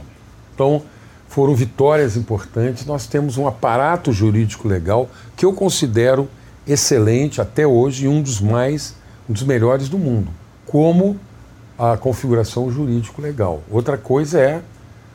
Então, 0.53 0.83
foram 1.27 1.55
vitórias 1.55 2.15
importantes. 2.17 2.85
Nós 2.85 3.05
temos 3.05 3.37
um 3.37 3.47
aparato 3.47 4.11
jurídico 4.11 4.67
legal 4.67 5.09
que 5.35 5.45
eu 5.45 5.53
considero 5.53 6.27
excelente 6.67 7.41
até 7.41 7.65
hoje 7.65 8.05
e 8.05 8.07
um 8.07 8.21
dos 8.21 8.39
mais, 8.41 8.95
um 9.29 9.33
dos 9.33 9.43
melhores 9.43 9.89
do 9.89 9.97
mundo, 9.97 10.29
como 10.65 11.19
a 11.77 11.97
configuração 11.97 12.71
jurídico 12.71 13.21
legal. 13.21 13.63
Outra 13.69 13.97
coisa 13.97 14.39
é 14.39 14.61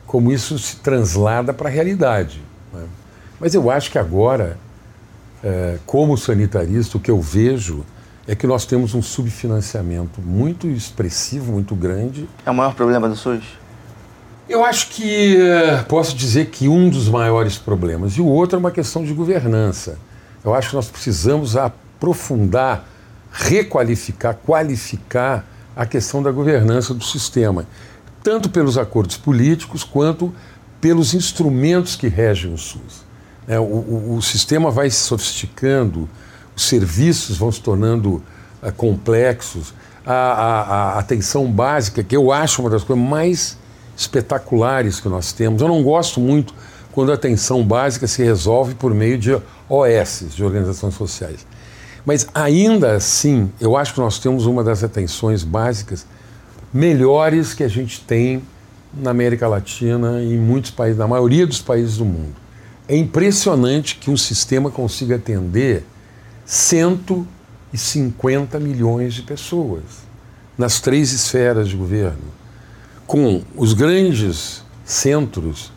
como 0.06 0.32
isso 0.32 0.58
se 0.58 0.76
translada 0.76 1.52
para 1.52 1.68
a 1.68 1.72
realidade. 1.72 2.42
Né? 2.72 2.84
Mas 3.40 3.54
eu 3.54 3.70
acho 3.70 3.90
que 3.90 3.98
agora, 3.98 4.56
é, 5.42 5.78
como 5.86 6.16
sanitarista, 6.16 6.96
o 6.96 7.00
que 7.00 7.10
eu 7.10 7.20
vejo 7.20 7.84
é 8.26 8.34
que 8.34 8.46
nós 8.46 8.64
temos 8.64 8.94
um 8.94 9.02
subfinanciamento 9.02 10.20
muito 10.20 10.66
expressivo, 10.66 11.52
muito 11.52 11.74
grande. 11.74 12.28
É 12.44 12.50
o 12.50 12.54
maior 12.54 12.74
problema 12.74 13.08
do 13.08 13.16
SUS? 13.16 13.44
Eu 14.48 14.64
acho 14.64 14.90
que 14.90 15.40
é, 15.40 15.82
posso 15.84 16.14
dizer 16.14 16.46
que 16.46 16.68
um 16.68 16.88
dos 16.88 17.08
maiores 17.08 17.56
problemas, 17.56 18.12
e 18.14 18.20
o 18.20 18.26
outro 18.26 18.56
é 18.56 18.58
uma 18.58 18.70
questão 18.70 19.04
de 19.04 19.12
governança. 19.12 19.98
Eu 20.44 20.54
acho 20.54 20.70
que 20.70 20.76
nós 20.76 20.88
precisamos 20.88 21.56
aprofundar, 21.56 22.86
requalificar, 23.32 24.34
qualificar 24.34 25.46
a 25.74 25.86
questão 25.86 26.22
da 26.22 26.30
governança 26.30 26.92
do 26.94 27.02
sistema, 27.02 27.66
tanto 28.24 28.48
pelos 28.48 28.78
acordos 28.78 29.18
políticos 29.18 29.84
quanto 29.84 30.34
pelos 30.80 31.12
instrumentos 31.12 31.94
que 31.94 32.08
regem 32.08 32.52
o 32.52 32.58
SUS. 32.58 33.04
É, 33.46 33.60
o, 33.60 33.62
o, 33.62 34.16
o, 34.16 34.22
sistema 34.22 34.70
vai 34.70 34.88
se 34.88 34.96
sofisticando, 34.96 36.08
os 36.56 36.64
serviços 36.64 37.36
vão 37.36 37.52
se 37.52 37.60
tornando 37.60 38.22
uh, 38.62 38.72
complexos, 38.74 39.74
a, 40.06 40.12
a, 40.12 40.60
a, 40.62 40.98
atenção 40.98 41.50
básica, 41.52 42.02
que 42.02 42.16
eu 42.16 42.32
acho 42.32 42.62
uma 42.62 42.70
das 42.70 42.82
coisas 42.82 43.06
mais 43.06 43.58
espetaculares 43.94 45.00
que 45.00 45.08
nós 45.08 45.32
temos. 45.32 45.60
Eu 45.60 45.68
não 45.68 45.82
gosto 45.82 46.18
muito 46.18 46.54
quando 46.92 47.12
a 47.12 47.14
atenção 47.14 47.62
básica 47.62 48.06
se 48.06 48.22
resolve 48.24 48.74
por 48.74 48.94
meio 48.94 49.18
de 49.18 49.38
OS, 49.68 50.24
de 50.34 50.42
organizações 50.42 50.94
sociais. 50.94 51.46
Mas 52.06 52.26
ainda 52.34 52.92
assim, 52.92 53.50
eu 53.60 53.76
acho 53.76 53.92
que 53.92 54.00
nós 54.00 54.18
temos 54.18 54.46
uma 54.46 54.64
das 54.64 54.82
atenções 54.82 55.42
básicas 55.42 56.06
melhores 56.74 57.54
que 57.54 57.62
a 57.62 57.68
gente 57.68 58.00
tem 58.00 58.42
na 58.92 59.12
América 59.12 59.46
Latina 59.46 60.20
e 60.20 60.34
em 60.34 60.38
muitos 60.38 60.72
países, 60.72 60.98
na 60.98 61.06
maioria 61.06 61.46
dos 61.46 61.62
países 61.62 61.98
do 61.98 62.04
mundo. 62.04 62.34
É 62.88 62.96
impressionante 62.96 63.94
que 63.96 64.10
um 64.10 64.16
sistema 64.16 64.72
consiga 64.72 65.14
atender 65.14 65.84
150 66.44 68.58
milhões 68.58 69.14
de 69.14 69.22
pessoas 69.22 69.84
nas 70.58 70.80
três 70.80 71.12
esferas 71.12 71.68
de 71.68 71.76
governo, 71.76 72.34
com 73.06 73.42
os 73.56 73.72
grandes 73.72 74.64
centros 74.84 75.72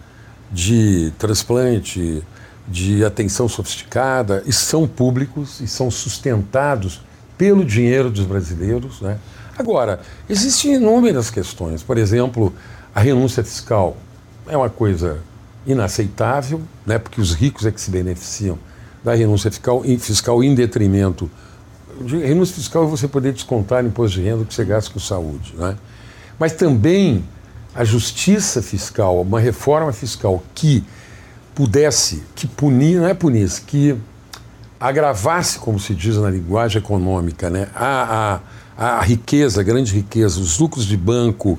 de 0.52 1.14
transplante, 1.18 2.24
de 2.68 3.06
atenção 3.06 3.48
sofisticada 3.48 4.44
e 4.46 4.52
são 4.52 4.86
públicos 4.88 5.62
e 5.62 5.68
são 5.68 5.90
sustentados 5.90 7.02
pelo 7.38 7.64
dinheiro 7.64 8.10
dos 8.10 8.26
brasileiros. 8.26 9.00
Né? 9.00 9.18
Agora, 9.58 10.00
existem 10.30 10.76
inúmeras 10.76 11.30
questões. 11.30 11.82
Por 11.82 11.98
exemplo, 11.98 12.54
a 12.94 13.00
renúncia 13.00 13.44
fiscal 13.44 13.98
é 14.48 14.56
uma 14.56 14.70
coisa 14.70 15.20
inaceitável, 15.66 16.62
né? 16.86 16.98
porque 16.98 17.20
os 17.20 17.34
ricos 17.34 17.66
é 17.66 17.72
que 17.72 17.82
se 17.82 17.92
beneficiam 17.92 18.58
da 19.04 19.14
renúncia 19.14 19.52
fiscal, 19.52 19.84
fiscal 20.00 20.44
em 20.44 20.54
detrimento. 20.54 21.30
De 22.02 22.18
renúncia 22.18 22.56
fiscal 22.56 22.84
é 22.84 22.88
você 22.88 23.08
poder 23.08 23.34
descontar 23.34 23.84
imposto 23.84 24.20
de 24.20 24.26
renda 24.26 24.46
que 24.46 24.54
você 24.54 24.64
gasta 24.64 24.92
com 24.92 25.00
saúde. 25.00 25.54
Né? 25.58 25.76
Mas 26.40 26.54
também 26.54 27.24
a 27.74 27.84
justiça 27.84 28.62
fiscal, 28.62 29.22
uma 29.22 29.40
reforma 29.40 29.92
fiscal 29.92 30.44
que 30.54 30.84
pudesse, 31.54 32.24
que 32.36 32.48
punir, 32.48 33.00
não 33.00 33.08
é 33.08 33.14
punisse, 33.14 33.62
que 33.62 33.96
agravasse, 34.80 35.60
como 35.60 35.80
se 35.80 35.94
diz 35.96 36.18
na 36.18 36.30
linguagem 36.30 36.80
econômica, 36.80 37.50
né, 37.50 37.68
a, 37.76 38.36
a, 38.36 38.40
a 38.78 39.02
riqueza, 39.02 39.62
a 39.62 39.64
grande 39.64 39.94
riqueza, 39.94 40.40
os 40.40 40.60
lucros 40.60 40.86
de 40.86 40.96
banco, 40.96 41.58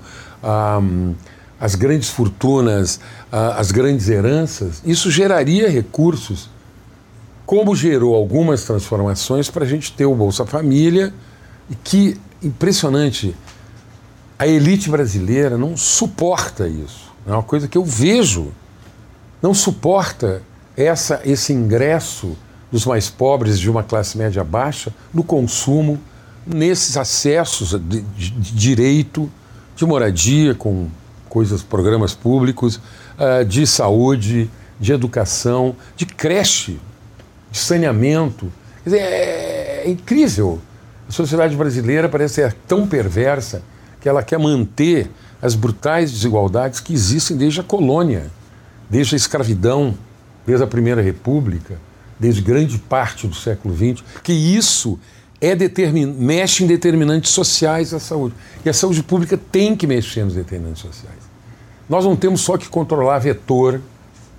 as 1.60 1.74
grandes 1.74 2.08
fortunas, 2.10 3.00
as 3.32 3.72
grandes 3.72 4.08
heranças, 4.08 4.80
isso 4.84 5.10
geraria 5.10 5.68
recursos, 5.68 6.48
como 7.44 7.74
gerou 7.74 8.14
algumas 8.14 8.62
transformações 8.64 9.50
para 9.50 9.64
a 9.64 9.68
gente 9.68 9.92
ter 9.92 10.04
o 10.04 10.14
Bolsa 10.14 10.46
Família, 10.46 11.12
e 11.68 11.74
que, 11.74 12.16
impressionante, 12.42 13.34
a 14.38 14.46
elite 14.46 14.88
brasileira 14.88 15.58
não 15.58 15.76
suporta 15.76 16.68
isso. 16.68 17.12
É 17.26 17.32
uma 17.32 17.42
coisa 17.42 17.66
que 17.66 17.76
eu 17.76 17.84
vejo 17.84 18.52
não 19.42 19.52
suporta 19.52 20.42
essa, 20.76 21.20
esse 21.24 21.52
ingresso 21.52 22.36
dos 22.70 22.86
mais 22.86 23.10
pobres 23.10 23.58
de 23.58 23.68
uma 23.68 23.82
classe 23.82 24.16
média 24.16 24.44
baixa 24.44 24.94
no 25.12 25.22
consumo, 25.22 25.98
nesses 26.52 26.96
acessos 26.96 27.78
de, 27.80 28.00
de, 28.00 28.30
direito, 28.30 29.30
de 29.76 29.84
moradia, 29.84 30.54
com 30.54 30.88
coisas, 31.28 31.62
programas 31.62 32.14
públicos, 32.14 32.80
uh, 33.18 33.44
de 33.44 33.66
saúde, 33.66 34.50
de 34.80 34.92
educação, 34.92 35.76
de 35.96 36.06
creche, 36.06 36.80
de 37.50 37.58
saneamento. 37.58 38.50
Quer 38.82 38.90
dizer, 38.90 39.02
é, 39.02 39.82
é 39.84 39.90
incrível. 39.90 40.60
A 41.08 41.12
sociedade 41.12 41.54
brasileira 41.56 42.08
parece 42.08 42.34
ser 42.34 42.52
tão 42.66 42.86
perversa 42.86 43.62
que 44.00 44.08
ela 44.08 44.22
quer 44.22 44.38
manter 44.38 45.10
as 45.40 45.54
brutais 45.54 46.10
desigualdades 46.10 46.80
que 46.80 46.92
existem 46.92 47.36
desde 47.36 47.60
a 47.60 47.64
colônia 47.64 48.30
desde 48.88 49.14
a 49.14 49.16
escravidão, 49.16 49.94
desde 50.46 50.64
a 50.64 50.66
Primeira 50.66 51.02
República, 51.02 51.78
desde 52.18 52.40
grande 52.40 52.78
parte 52.78 53.26
do 53.26 53.34
século 53.34 53.76
XX, 53.76 54.02
que 54.22 54.32
isso 54.32 54.98
é 55.40 55.54
determin... 55.54 56.06
mexe 56.06 56.64
em 56.64 56.66
determinantes 56.66 57.30
sociais 57.30 57.90
da 57.90 58.00
saúde. 58.00 58.34
E 58.64 58.68
a 58.68 58.72
saúde 58.72 59.02
pública 59.02 59.38
tem 59.50 59.76
que 59.76 59.86
mexer 59.86 60.24
nos 60.24 60.34
determinantes 60.34 60.82
sociais. 60.82 61.28
Nós 61.88 62.04
não 62.04 62.16
temos 62.16 62.40
só 62.40 62.56
que 62.56 62.68
controlar 62.68 63.18
vetor, 63.18 63.80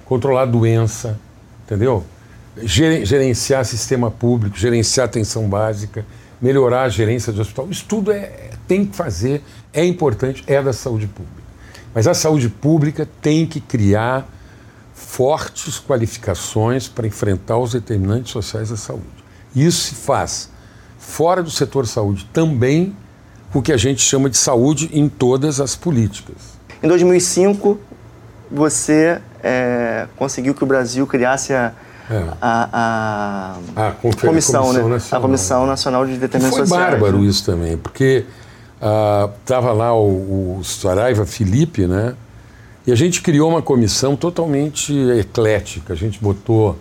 controlar 0.05 0.45
doença, 0.45 1.19
entendeu? 1.65 2.03
Gerenciar 2.57 3.65
sistema 3.65 4.11
público, 4.11 4.57
gerenciar 4.57 5.05
atenção 5.05 5.47
básica, 5.47 6.05
melhorar 6.41 6.83
a 6.83 6.89
gerência 6.89 7.31
de 7.31 7.39
hospital. 7.39 7.69
Isso 7.69 7.85
tudo 7.87 8.11
é, 8.11 8.51
tem 8.67 8.85
que 8.85 8.95
fazer, 8.95 9.41
é 9.73 9.85
importante, 9.85 10.43
é 10.47 10.61
da 10.61 10.73
saúde 10.73 11.07
pública. 11.07 11.39
Mas 11.93 12.07
a 12.07 12.13
saúde 12.13 12.49
pública 12.49 13.07
tem 13.21 13.45
que 13.45 13.59
criar 13.59 14.27
fortes 14.93 15.79
qualificações 15.79 16.87
para 16.87 17.07
enfrentar 17.07 17.57
os 17.57 17.71
determinantes 17.71 18.31
sociais 18.31 18.69
da 18.69 18.77
saúde. 18.77 19.05
Isso 19.55 19.87
se 19.87 19.95
faz 19.95 20.49
fora 21.09 21.41
do 21.41 21.49
setor 21.49 21.87
saúde 21.87 22.27
também 22.31 22.95
o 23.53 23.61
que 23.61 23.73
a 23.73 23.77
gente 23.77 24.01
chama 24.01 24.29
de 24.29 24.37
saúde 24.37 24.89
em 24.93 25.09
todas 25.09 25.59
as 25.59 25.75
políticas. 25.75 26.35
Em 26.83 26.87
2005, 26.87 27.79
você 28.51 29.19
é, 29.43 30.05
conseguiu 30.15 30.53
que 30.53 30.63
o 30.63 30.67
Brasil 30.67 31.05
criasse 31.07 31.51
a, 31.51 31.73
é. 32.09 32.23
a, 32.39 33.57
a, 33.75 33.87
a 33.87 33.91
comissão, 33.93 34.29
comissão, 34.29 34.73
né? 34.73 34.83
Nacional. 34.83 35.19
a 35.19 35.21
Comissão 35.21 35.65
Nacional 35.65 36.05
de 36.05 36.17
Determinantes 36.17 36.57
Sociais. 36.59 36.69
Foi 36.69 36.91
bárbaro 36.91 37.21
né? 37.23 37.27
isso 37.27 37.43
também, 37.43 37.75
porque 37.75 38.25
estava 39.41 39.73
uh, 39.73 39.77
lá 39.77 39.93
o, 39.93 40.59
o 40.59 40.63
Saraiva 40.63 41.25
Felipe, 41.25 41.87
né? 41.87 42.13
E 42.85 42.91
a 42.91 42.95
gente 42.95 43.21
criou 43.21 43.49
uma 43.49 43.61
comissão 43.61 44.15
totalmente 44.15 44.93
eclética. 45.19 45.93
A 45.93 45.95
gente 45.95 46.19
botou 46.21 46.77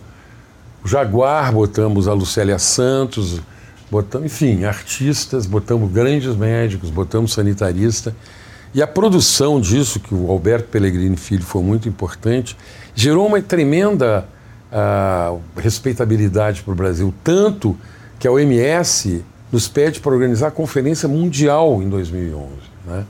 o 0.83 0.87
Jaguar, 0.87 1.51
botamos 1.51 2.07
a 2.07 2.13
Lucélia 2.13 2.57
Santos, 2.57 3.41
botamos, 3.89 4.25
enfim, 4.25 4.63
artistas, 4.63 5.45
botamos 5.45 5.91
grandes 5.91 6.35
médicos, 6.35 6.89
botamos 6.89 7.33
sanitarista. 7.33 8.15
E 8.73 8.81
a 8.81 8.87
produção 8.87 9.59
disso, 9.59 9.99
que 9.99 10.13
o 10.13 10.29
Alberto 10.29 10.69
Pellegrini 10.69 11.17
Filho 11.17 11.43
foi 11.43 11.63
muito 11.63 11.89
importante, 11.89 12.55
gerou 12.93 13.25
uma 13.25 13.41
tremenda 13.41 14.27
uh, 14.71 15.41
respeitabilidade 15.57 16.61
para 16.61 16.71
o 16.71 16.75
Brasil. 16.75 17.13
Tanto 17.23 17.75
que 18.19 18.27
a 18.27 18.31
OMS 18.31 19.23
nos 19.51 19.67
pede 19.67 19.99
para 19.99 20.11
organizar 20.11 20.47
a 20.47 20.51
Conferência 20.51 21.09
Mundial 21.09 21.81
em 21.81 21.89
2011. 21.89 22.49
Né? 22.85 23.05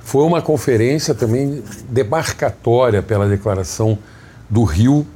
Foi 0.00 0.22
uma 0.24 0.40
conferência 0.40 1.14
também 1.14 1.62
demarcatória 1.88 3.02
pela 3.02 3.28
declaração 3.28 3.98
do 4.48 4.62
Rio, 4.62 5.06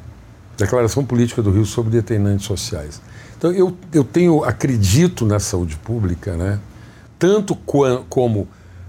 declaração 0.57 1.05
política 1.05 1.43
do 1.43 1.51
Rio 1.51 1.65
sobre 1.65 1.93
determinantes 1.93 2.47
sociais. 2.47 3.01
Então 3.39 3.53
eu, 3.53 3.75
eu 3.93 4.05
tenho, 4.05 4.45
acredito 4.45 5.25
na 5.25 5.39
saúde 5.39 5.77
pública, 5.77 6.37
né? 6.37 6.59
tanto 7.19 7.57
como 7.57 8.49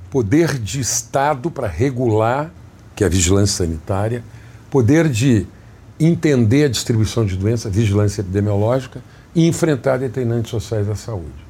poder 0.10 0.60
de 0.60 0.80
Estado 0.80 1.50
para 1.50 1.68
regular, 1.68 2.52
que 2.96 3.04
é 3.04 3.08
a 3.08 3.10
vigilância 3.10 3.66
sanitária, 3.66 4.24
poder 4.70 5.08
de 5.08 5.48
entender 6.00 6.66
a 6.66 6.70
distribuição 6.70 7.26
de 7.26 7.38
doenças, 7.38 7.74
vigilância 7.74 8.22
epidemiológica 8.22 9.02
e 9.34 9.48
enfrentar 9.48 9.98
determinantes 9.98 10.50
sociais 10.50 10.88
da 10.88 10.96
saúde. 10.96 11.48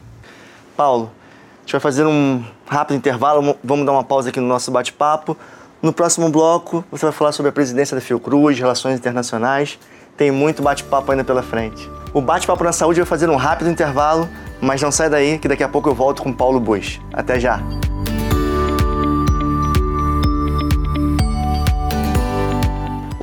Paulo, 0.76 1.12
gente 1.70 1.74
vai 1.74 1.82
fazer 1.82 2.06
um 2.08 2.44
rápido 2.66 2.98
intervalo, 2.98 3.56
vamos 3.64 3.86
dar 3.86 3.92
uma 3.92 4.04
pausa 4.04 4.30
aqui 4.30 4.40
no 4.40 4.48
nosso 4.48 4.72
bate-papo. 4.72 5.38
No 5.84 5.94
próximo 5.94 6.28
bloco, 6.28 6.84
você 6.90 7.06
vai 7.06 7.14
falar 7.14 7.32
sobre 7.32 7.50
a 7.50 7.52
presidência 7.52 7.94
da 7.94 8.02
Fiocruz, 8.02 8.58
relações 8.58 8.98
internacionais. 8.98 9.78
Tem 10.20 10.30
muito 10.30 10.62
bate-papo 10.62 11.12
ainda 11.12 11.24
pela 11.24 11.42
frente. 11.42 11.90
O 12.14 12.22
bate-papo 12.22 12.64
na 12.64 12.74
saúde 12.74 13.00
vai 13.00 13.08
fazer 13.08 13.30
um 13.30 13.38
rápido 13.38 13.72
intervalo, 13.72 14.30
mas 14.62 14.82
não 14.82 14.92
sai 14.92 15.10
daí 15.10 15.40
que 15.40 15.48
daqui 15.48 15.64
a 15.64 15.68
pouco 15.70 15.90
eu 15.90 15.96
volto 15.96 16.22
com 16.22 16.32
Paulo 16.32 16.60
Bush. 16.60 17.02
Até 17.12 17.40
já! 17.40 17.60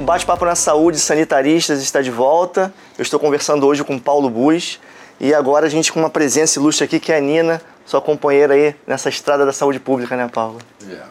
Bate-Papo 0.07 0.45
na 0.45 0.55
Saúde 0.55 1.01
Sanitaristas 1.01 1.83
está 1.83 2.01
de 2.01 2.13
volta. 2.13 2.73
Eu 2.97 3.03
estou 3.03 3.19
conversando 3.19 3.67
hoje 3.67 3.83
com 3.83 3.99
Paulo 3.99 4.31
Bus 4.31 4.79
e 5.19 5.35
agora 5.35 5.67
a 5.67 5.69
gente 5.69 5.93
com 5.93 5.99
uma 5.99 6.09
presença 6.09 6.61
ilustre 6.61 6.85
aqui 6.85 7.01
que 7.01 7.11
é 7.11 7.17
a 7.17 7.21
Nina, 7.21 7.61
sua 7.85 8.01
companheira 8.01 8.55
aí 8.55 8.75
nessa 8.87 9.09
estrada 9.09 9.45
da 9.45 9.53
saúde 9.53 9.81
pública, 9.81 10.17
né, 10.17 10.31
Paulo? 10.33 10.61
É. 10.89 11.03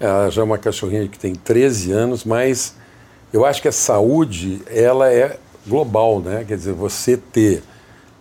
Ela 0.00 0.28
já 0.28 0.42
é 0.42 0.44
uma 0.44 0.58
cachorrinha 0.58 1.06
que 1.06 1.18
tem 1.20 1.36
13 1.36 1.92
anos, 1.92 2.24
mas 2.24 2.74
eu 3.32 3.44
acho 3.44 3.62
que 3.62 3.68
a 3.68 3.72
saúde 3.72 4.62
ela 4.66 5.12
é 5.12 5.38
global, 5.66 6.20
né? 6.20 6.44
Quer 6.46 6.56
dizer, 6.56 6.72
você 6.72 7.16
ter 7.16 7.62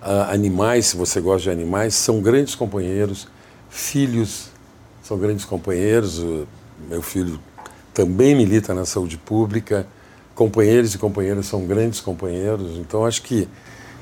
uh, 0.02 0.32
animais, 0.32 0.88
se 0.88 0.98
você 0.98 1.20
gosta 1.20 1.44
de 1.44 1.50
animais, 1.50 1.96
são 1.96 2.22
grandes 2.22 2.56
companheiros, 2.56 3.28
filhos 3.70 4.50
são 5.04 5.18
grandes 5.18 5.46
companheiros. 5.46 6.20
O 6.20 6.48
meu 6.88 7.02
filho 7.02 7.40
também 7.94 8.36
milita 8.36 8.74
na 8.74 8.86
saúde 8.86 9.18
pública, 9.18 9.88
companheiros 10.36 10.94
e 10.94 10.98
companheiras 10.98 11.48
são 11.48 11.66
grandes 11.66 12.00
companheiros. 12.00 12.78
Então 12.78 13.06
acho 13.06 13.24
que 13.24 13.48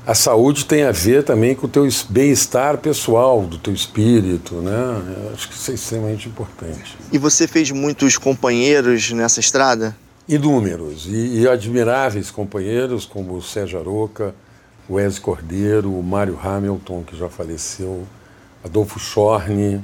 a 0.06 0.14
saúde 0.14 0.66
tem 0.66 0.84
a 0.84 0.92
ver 0.92 1.24
também 1.24 1.54
com 1.56 1.66
o 1.66 1.70
teu 1.70 1.88
bem-estar 2.10 2.78
pessoal, 2.78 3.42
do 3.42 3.58
teu 3.58 3.74
espírito, 3.74 4.56
né? 4.56 5.26
Eu 5.26 5.34
acho 5.34 5.50
que 5.50 5.56
isso 5.56 5.72
é 5.72 5.74
extremamente 5.74 6.30
importante. 6.30 6.98
E 7.12 7.18
você 7.18 7.48
fez 7.48 7.72
muitos 7.72 8.18
companheiros 8.18 9.12
nessa 9.12 9.40
estrada? 9.40 9.96
Inúmeros 10.28 11.06
e, 11.08 11.42
e 11.42 11.48
admiráveis 11.48 12.30
companheiros 12.30 13.06
como 13.06 13.36
o 13.36 13.42
Sérgio 13.42 13.80
Aroca, 13.80 14.36
o 14.90 14.96
Wes 14.96 15.20
Cordeiro, 15.20 15.98
o 15.98 16.04
Mário 16.04 16.38
Hamilton, 16.42 17.04
que 17.04 17.16
já 17.16 17.30
faleceu, 17.30 18.04
Adolfo 18.64 19.00
Schorne, 19.00 19.82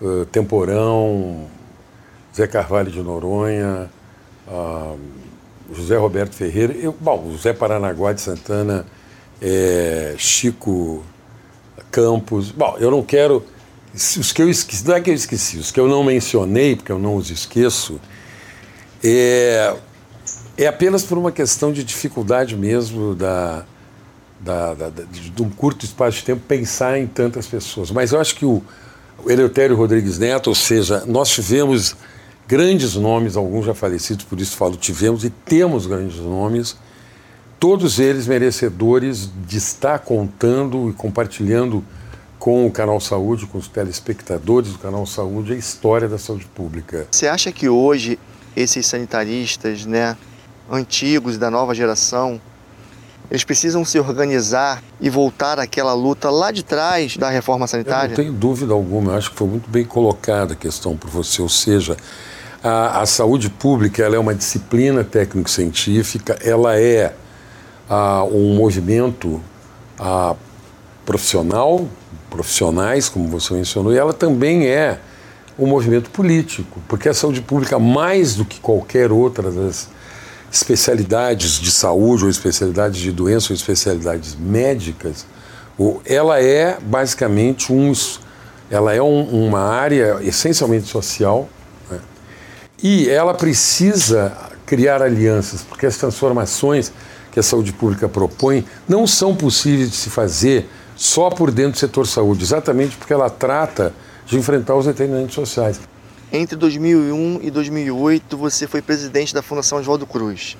uh, 0.00 0.24
Temporão, 0.26 1.46
Zé 2.34 2.46
Carvalho 2.46 2.90
de 2.90 3.00
Noronha, 3.00 3.90
uh, 4.48 4.98
José 5.72 5.96
Roberto 5.96 6.34
Ferreira, 6.34 6.72
eu, 6.74 6.94
bom, 6.98 7.30
José 7.32 7.52
Paranaguá 7.52 8.12
de 8.12 8.20
Santana, 8.20 8.86
é, 9.40 10.14
Chico 10.18 11.04
Campos. 11.90 12.50
Bom, 12.50 12.76
eu 12.78 12.90
não 12.90 13.02
quero. 13.02 13.44
Os 13.94 14.32
que 14.32 14.42
eu 14.42 14.50
esqueci, 14.50 14.86
não 14.86 14.94
é 14.94 15.00
que 15.00 15.10
eu 15.10 15.14
esqueci, 15.14 15.58
os 15.58 15.70
que 15.70 15.80
eu 15.80 15.88
não 15.88 16.04
mencionei, 16.04 16.76
porque 16.76 16.92
eu 16.92 16.98
não 16.98 17.16
os 17.16 17.30
esqueço, 17.30 17.98
é, 19.08 19.76
é 20.56 20.66
apenas 20.66 21.04
por 21.04 21.18
uma 21.18 21.30
questão 21.30 21.72
de 21.72 21.84
dificuldade 21.84 22.56
mesmo 22.56 23.14
da, 23.14 23.64
da, 24.40 24.74
da, 24.74 24.88
de, 24.90 25.30
de 25.30 25.42
um 25.42 25.50
curto 25.50 25.84
espaço 25.84 26.18
de 26.18 26.24
tempo 26.24 26.42
pensar 26.46 26.98
em 26.98 27.06
tantas 27.06 27.46
pessoas. 27.46 27.90
Mas 27.90 28.12
eu 28.12 28.20
acho 28.20 28.34
que 28.34 28.44
o, 28.44 28.62
o 29.24 29.30
Eleutério 29.30 29.76
Rodrigues 29.76 30.18
Neto, 30.18 30.48
ou 30.48 30.54
seja, 30.54 31.04
nós 31.06 31.28
tivemos 31.28 31.96
grandes 32.46 32.94
nomes, 32.94 33.36
alguns 33.36 33.66
já 33.66 33.74
falecidos, 33.74 34.24
por 34.24 34.40
isso 34.40 34.56
falo 34.56 34.76
tivemos 34.76 35.24
e 35.24 35.30
temos 35.30 35.86
grandes 35.86 36.18
nomes, 36.18 36.76
todos 37.58 37.98
eles 37.98 38.26
merecedores 38.26 39.28
de 39.46 39.56
estar 39.56 39.98
contando 39.98 40.90
e 40.90 40.92
compartilhando 40.92 41.84
com 42.38 42.66
o 42.66 42.70
Canal 42.70 43.00
Saúde, 43.00 43.46
com 43.46 43.58
os 43.58 43.66
telespectadores 43.66 44.72
do 44.72 44.78
Canal 44.78 45.04
Saúde, 45.06 45.54
a 45.54 45.56
história 45.56 46.08
da 46.08 46.18
saúde 46.18 46.44
pública. 46.54 47.08
Você 47.10 47.26
acha 47.26 47.50
que 47.50 47.68
hoje 47.68 48.18
esses 48.56 48.86
sanitaristas, 48.86 49.84
né, 49.84 50.16
antigos 50.70 51.36
da 51.36 51.50
nova 51.50 51.74
geração, 51.74 52.40
eles 53.30 53.44
precisam 53.44 53.84
se 53.84 53.98
organizar 53.98 54.82
e 55.00 55.10
voltar 55.10 55.58
àquela 55.58 55.92
luta 55.92 56.30
lá 56.30 56.50
de 56.50 56.64
trás 56.64 57.16
da 57.16 57.28
reforma 57.28 57.66
sanitária? 57.66 58.06
Eu 58.06 58.08
não 58.10 58.16
tenho 58.16 58.32
dúvida 58.32 58.72
alguma, 58.72 59.12
eu 59.12 59.18
acho 59.18 59.30
que 59.30 59.36
foi 59.36 59.48
muito 59.48 59.68
bem 59.68 59.84
colocada 59.84 60.54
a 60.54 60.56
questão 60.56 60.96
por 60.96 61.10
você, 61.10 61.42
ou 61.42 61.48
seja, 61.48 61.96
a, 62.62 63.02
a 63.02 63.06
saúde 63.06 63.50
pública 63.50 64.02
ela 64.02 64.16
é 64.16 64.18
uma 64.18 64.34
disciplina 64.34 65.04
técnico-científica, 65.04 66.38
ela 66.42 66.78
é 66.78 67.14
a, 67.88 68.24
um 68.24 68.54
movimento 68.54 69.40
a, 69.98 70.34
profissional, 71.04 71.86
profissionais, 72.30 73.08
como 73.08 73.28
você 73.28 73.54
mencionou, 73.54 73.92
e 73.92 73.98
ela 73.98 74.12
também 74.12 74.66
é 74.66 75.00
um 75.58 75.66
movimento 75.66 76.10
político, 76.10 76.80
porque 76.86 77.08
a 77.08 77.14
saúde 77.14 77.40
pública, 77.40 77.78
mais 77.78 78.34
do 78.34 78.44
que 78.44 78.60
qualquer 78.60 79.10
outra 79.10 79.50
das 79.50 79.88
especialidades 80.52 81.60
de 81.60 81.70
saúde, 81.70 82.24
ou 82.24 82.30
especialidades 82.30 83.00
de 83.00 83.10
doença, 83.10 83.52
ou 83.52 83.56
especialidades 83.56 84.34
médicas, 84.34 85.26
ela 86.04 86.40
é 86.40 86.78
basicamente 86.80 87.72
um, 87.72 87.92
ela 88.70 88.94
é 88.94 89.02
um, 89.02 89.46
uma 89.46 89.60
área 89.60 90.18
essencialmente 90.22 90.86
social 90.88 91.48
né? 91.90 92.00
e 92.82 93.08
ela 93.08 93.34
precisa 93.34 94.32
criar 94.64 95.02
alianças, 95.02 95.62
porque 95.62 95.86
as 95.86 95.96
transformações 95.96 96.92
que 97.30 97.38
a 97.38 97.42
saúde 97.42 97.72
pública 97.72 98.08
propõe 98.08 98.64
não 98.88 99.06
são 99.06 99.34
possíveis 99.34 99.90
de 99.90 99.96
se 99.96 100.10
fazer 100.10 100.68
só 100.96 101.28
por 101.28 101.50
dentro 101.50 101.72
do 101.72 101.78
setor 101.78 102.06
saúde, 102.06 102.42
exatamente 102.42 102.96
porque 102.96 103.12
ela 103.12 103.28
trata 103.28 103.92
de 104.26 104.36
enfrentar 104.36 104.74
os 104.74 104.84
determinantes 104.84 105.34
sociais. 105.34 105.80
Entre 106.32 106.56
2001 106.56 107.40
e 107.42 107.50
2008, 107.50 108.36
você 108.36 108.66
foi 108.66 108.82
presidente 108.82 109.32
da 109.32 109.42
Fundação 109.42 109.78
Oswaldo 109.78 110.06
Cruz. 110.06 110.56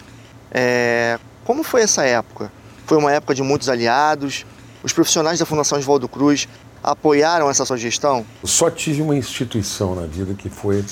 É... 0.50 1.18
Como 1.44 1.62
foi 1.62 1.83
essa 1.83 2.05
época? 2.05 2.50
Foi 2.87 2.96
uma 2.96 3.12
época 3.12 3.35
de 3.35 3.42
muitos 3.42 3.68
aliados? 3.68 4.46
Os 4.83 4.92
profissionais 4.92 5.38
da 5.38 5.44
Fundação 5.44 5.76
Oswaldo 5.76 6.09
Cruz 6.09 6.48
apoiaram 6.83 7.50
essa 7.50 7.64
sua 7.64 7.76
gestão? 7.76 8.24
Eu 8.42 8.48
só 8.48 8.70
tive 8.70 9.02
uma 9.02 9.16
instituição 9.16 9.96
na 9.96 10.07
vida 10.07 10.35
que 10.35 10.48
foi 10.48 10.85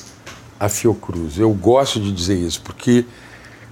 a 0.59 0.69
Fiocruz. 0.69 1.39
Eu 1.39 1.51
gosto 1.53 2.01
de 2.01 2.13
dizer 2.13 2.37
isso 2.37 2.61
porque 2.63 3.05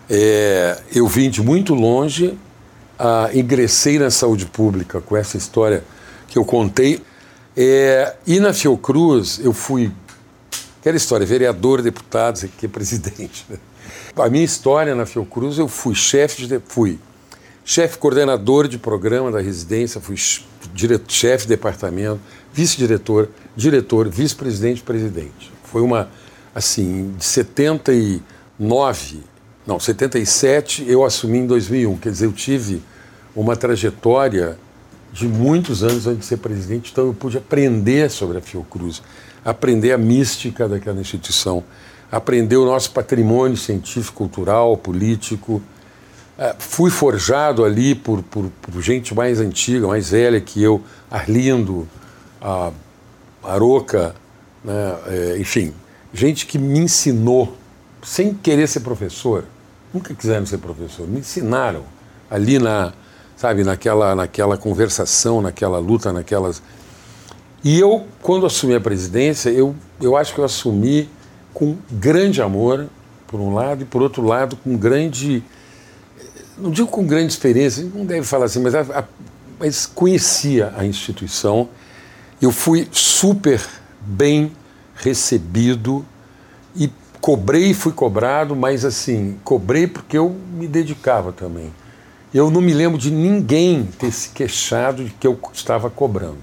é, 0.09 0.81
eu 0.95 1.07
vim 1.09 1.29
de 1.29 1.43
muito 1.43 1.75
longe, 1.75 2.39
ah, 2.99 3.31
ingressei 3.35 3.99
na 3.99 4.11
saúde 4.11 4.47
pública 4.47 5.01
com 5.01 5.17
essa 5.17 5.37
história 5.37 5.83
que 6.29 6.39
eu 6.39 6.45
contei. 6.45 7.03
É, 7.57 8.15
e 8.27 8.41
na 8.41 8.53
Fiocruz 8.53 9.41
eu 9.43 9.53
fui, 9.53 9.93
aquela 10.81 10.97
história, 10.97 11.27
vereador, 11.27 11.83
deputado, 11.83 12.45
aqui 12.45 12.69
presidente. 12.69 13.47
Né? 13.49 13.57
A 14.17 14.29
minha 14.29 14.45
história 14.45 14.95
na 14.95 15.07
Fiocruz, 15.07 15.59
eu 15.59 15.69
fui 15.69 15.95
chefe 15.95 16.47
de, 16.47 16.61
fui 16.67 16.99
chefe 17.65 17.99
coordenador 17.99 18.69
de 18.69 18.79
programa 18.79 19.31
da 19.31 19.41
residência, 19.41 20.01
fui 20.01 20.17
chefe 20.17 21.45
de 21.45 21.49
departamento, 21.49 22.21
vice-diretor, 22.53 23.29
diretor, 23.57 24.09
vice-presidente, 24.09 24.83
presidente. 24.83 25.53
Foi 25.65 25.81
uma, 25.81 26.11
assim, 26.55 27.15
de 27.17 27.25
79 27.25 29.33
não, 29.67 29.79
77 29.79 30.85
eu 30.89 31.05
assumi 31.05 31.39
em 31.39 31.47
2001. 31.47 31.97
Quer 31.99 32.11
dizer, 32.11 32.27
eu 32.27 32.33
tive 32.33 32.83
uma 33.35 33.57
trajetória 33.57 34.59
de 35.13 35.29
muitos 35.29 35.83
anos 35.83 36.07
antes 36.07 36.21
de 36.21 36.27
ser 36.27 36.39
presidente, 36.39 36.91
então 36.91 37.09
eu 37.09 37.15
pude 37.15 37.37
aprender 37.37 38.11
sobre 38.11 38.39
a 38.39 38.41
Fiocruz, 38.41 39.03
aprender 39.45 39.93
a 39.93 39.99
mística 39.99 40.67
daquela 40.67 40.99
instituição, 40.99 41.63
aprender 42.11 42.57
o 42.57 42.65
nosso 42.65 42.91
patrimônio 42.93 43.57
científico, 43.57 44.17
cultural, 44.19 44.77
político. 44.77 45.63
É, 46.39 46.57
fui 46.59 46.91
forjado 46.91 47.63
ali 47.63 47.95
por, 47.95 48.23
por, 48.23 48.51
por, 48.63 48.81
gente 48.81 49.15
mais 49.15 49.39
antiga, 49.39 49.87
mais 49.87 50.11
velha 50.11 50.41
que 50.41 50.63
eu, 50.63 50.83
Arlindo, 51.11 51.87
a 52.41 52.73
Aroca, 53.45 54.15
né, 54.65 54.97
é, 55.09 55.39
enfim, 55.39 55.75
gente 56.13 56.47
que 56.47 56.59
me 56.59 56.79
ensinou 56.79 57.57
sem 58.03 58.33
querer 58.33 58.67
ser 58.67 58.81
professor, 58.81 59.45
nunca 59.93 60.15
quiseram 60.15 60.47
ser 60.47 60.59
professor, 60.59 61.07
me 61.07 61.21
ensinaram 61.21 61.85
ali 62.31 62.59
na, 62.59 62.93
sabe, 63.43 63.65
naquela, 63.65 64.15
naquela 64.15 64.57
conversação, 64.57 65.43
naquela 65.43 65.81
luta, 65.81 66.13
naquelas. 66.13 66.63
E 67.65 67.77
eu, 67.77 68.07
quando 68.21 68.47
assumi 68.47 68.77
a 68.77 68.81
presidência, 68.81 69.51
eu, 69.51 69.75
eu 70.01 70.17
acho 70.17 70.33
que 70.33 70.39
eu 70.39 70.45
assumi 70.45 71.11
com 71.53 71.77
grande 71.91 72.41
amor, 72.41 72.87
por 73.27 73.41
um 73.41 73.53
lado, 73.53 73.83
e 73.83 73.85
por 73.85 74.01
outro 74.01 74.23
lado, 74.23 74.55
com 74.55 74.77
grande. 74.77 75.43
Não 76.57 76.71
digo 76.71 76.87
com 76.87 77.05
grande 77.05 77.33
experiência, 77.33 77.85
não 77.93 78.07
deve 78.07 78.25
falar 78.25 78.45
assim, 78.45 78.61
mas, 78.61 78.77
a, 78.77 78.83
a, 79.01 79.05
mas 79.59 79.87
conhecia 79.87 80.73
a 80.77 80.87
instituição. 80.87 81.69
Eu 82.41 82.53
fui 82.53 82.87
super 82.93 83.61
bem 84.01 84.53
recebido 84.95 86.07
e 86.77 86.89
cobrei 87.21 87.75
fui 87.75 87.93
cobrado, 87.93 88.55
mas 88.55 88.85
assim, 88.85 89.37
cobrei 89.43 89.89
porque 89.89 90.17
eu 90.17 90.31
me 90.31 90.69
dedicava 90.69 91.33
também. 91.33 91.73
Eu 92.35 92.51
não 92.51 92.61
me 92.61 92.73
lembro 92.73 92.99
de 92.99 93.11
ninguém 93.11 93.85
ter 93.99 94.11
se 94.11 94.31
queixado 94.31 95.05
de 95.05 95.11
que 95.11 95.27
eu 95.27 95.39
estava 95.53 95.91
cobrando. 95.91 96.39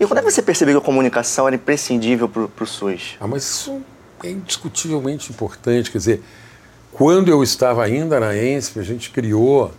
E 0.00 0.06
quando 0.06 0.18
é 0.18 0.22
que 0.22 0.30
você 0.30 0.40
percebeu 0.40 0.80
que 0.80 0.82
a 0.82 0.86
comunicação 0.86 1.46
era 1.46 1.56
imprescindível 1.56 2.28
para 2.28 2.64
o 2.64 2.66
SUS? 2.66 3.16
Ah, 3.20 3.26
mas 3.26 3.42
isso 3.44 3.82
é 4.22 4.30
indiscutivelmente 4.30 5.30
importante. 5.30 5.90
Quer 5.90 5.98
dizer, 5.98 6.22
quando 6.92 7.28
eu 7.28 7.42
estava 7.42 7.84
ainda 7.84 8.18
na 8.18 8.34
ENSP, 8.34 8.80
a 8.80 8.82
gente 8.82 9.10
criou 9.10 9.70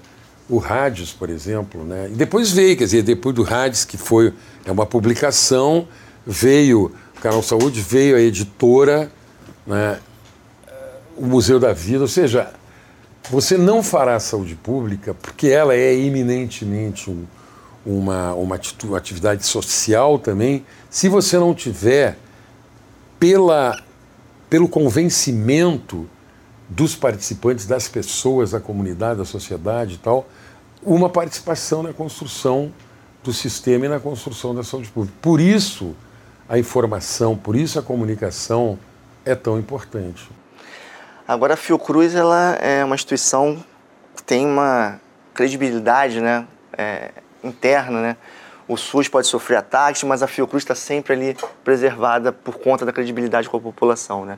o 0.48 0.60
Rádios, 0.60 1.12
por 1.12 1.30
exemplo, 1.30 1.84
né? 1.84 2.10
E 2.12 2.16
depois 2.16 2.52
veio, 2.52 2.78
quer 2.78 2.84
dizer, 2.84 3.02
depois 3.02 3.36
do 3.36 3.42
Rádios, 3.42 3.84
que 3.84 3.98
foi 3.98 4.32
é 4.64 4.72
uma 4.72 4.86
publicação, 4.86 5.88
veio 6.26 6.92
o 7.18 7.22
Canal 7.22 7.42
Saúde, 7.42 7.82
veio 7.82 8.16
a 8.16 8.20
editora, 8.20 9.12
né? 9.66 10.00
o 11.18 11.26
Museu 11.26 11.60
da 11.60 11.74
Vida, 11.74 12.02
ou 12.02 12.08
seja, 12.08 12.52
Você 13.30 13.58
não 13.58 13.82
fará 13.82 14.20
saúde 14.20 14.56
pública 14.56 15.14
porque 15.14 15.48
ela 15.48 15.74
é 15.74 15.94
eminentemente 15.96 17.10
um, 17.10 17.26
uma, 17.86 18.34
uma 18.34 18.56
atividade 18.56 19.46
social 19.46 20.20
também, 20.20 20.66
se 20.90 21.10
você 21.10 21.38
não 21.38 21.54
tiver 21.54 22.18
pela, 23.20 23.82
pelo 24.50 24.68
convencimento 24.68 26.08
dos 26.70 26.96
participantes, 26.96 27.66
das 27.66 27.88
pessoas, 27.88 28.52
da 28.52 28.60
comunidade, 28.60 29.20
da 29.20 29.26
sociedade 29.26 29.96
e 29.96 29.98
tal, 29.98 30.28
uma 30.84 31.10
participação 31.10 31.82
na 31.82 31.94
construção 31.94 32.72
do 33.24 33.34
sistema 33.34 33.86
e 33.86 33.90
na 33.90 34.00
construção 34.00 34.54
da 34.54 34.64
saúde 34.64 34.90
pública. 34.90 35.18
Por 35.22 35.40
isso 35.40 35.96
a 36.48 36.60
informação, 36.60 37.36
por 37.36 37.56
isso 37.56 37.80
a 37.80 37.82
comunicação 37.82 38.78
é 39.24 39.34
tão 39.34 39.58
importante. 39.58 40.30
Agora 41.28 41.56
a 41.56 41.58
Fiocruz 41.58 42.14
ela 42.14 42.54
é 42.62 42.84
uma 42.84 42.94
instituição 42.94 43.64
que 44.16 44.22
tem 44.22 44.46
uma 44.46 45.00
credibilidade, 45.34 46.22
né, 46.22 46.46
é, 46.78 47.10
interna, 47.44 48.00
né? 48.00 48.18
O 48.68 48.78
SUS 48.78 49.08
pode 49.08 49.28
sofrer 49.28 49.58
ataques, 49.58 50.04
mas 50.04 50.22
a 50.22 50.28
Fiocruz 50.28 50.64
está 50.64 50.76
sempre 50.76 51.14
ali 51.14 51.38
preservada 51.64 52.32
por 52.32 52.60
conta 52.60 52.86
da 52.86 52.94
credibilidade 52.94 53.50
com 53.50 53.58
a 53.58 53.60
população, 53.60 54.24
né? 54.24 54.38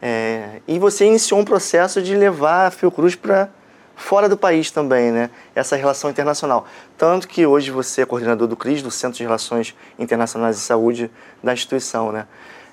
É, 0.00 0.60
e 0.68 0.78
você 0.78 1.06
iniciou 1.06 1.40
um 1.40 1.44
processo 1.44 2.02
de 2.02 2.14
levar 2.14 2.66
a 2.66 2.70
Fiocruz 2.70 3.14
para 3.14 3.48
fora 3.94 4.28
do 4.28 4.36
país 4.36 4.70
também, 4.70 5.10
né? 5.10 5.30
Essa 5.54 5.74
relação 5.74 6.10
internacional. 6.10 6.66
Tanto 6.98 7.26
que 7.26 7.46
hoje 7.46 7.70
você 7.70 8.02
é 8.02 8.06
coordenador 8.06 8.46
do 8.46 8.56
CRIS, 8.56 8.82
do 8.82 8.90
Centro 8.90 9.16
de 9.16 9.22
Relações 9.22 9.74
Internacionais 9.98 10.56
de 10.56 10.62
Saúde 10.62 11.10
da 11.42 11.54
instituição, 11.54 12.12
né? 12.12 12.26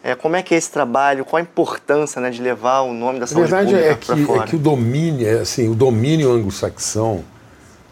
É, 0.03 0.15
como 0.15 0.35
é 0.35 0.43
que 0.43 0.53
é 0.53 0.57
esse 0.57 0.69
trabalho? 0.69 1.23
Qual 1.23 1.39
a 1.39 1.41
importância 1.41 2.21
né, 2.21 2.29
de 2.29 2.41
levar 2.41 2.81
o 2.81 2.93
nome 2.93 3.19
da 3.19 3.27
saúde 3.27 3.49
pública 3.49 3.77
é 3.77 3.95
para 3.95 4.17
fora? 4.17 4.43
É 4.43 4.47
que 4.47 4.55
o 4.55 4.59
domínio, 4.59 5.25
é 5.25 5.39
assim, 5.39 5.69
o 5.69 5.73
domínio 5.73 6.29
anglo-saxão 6.31 7.23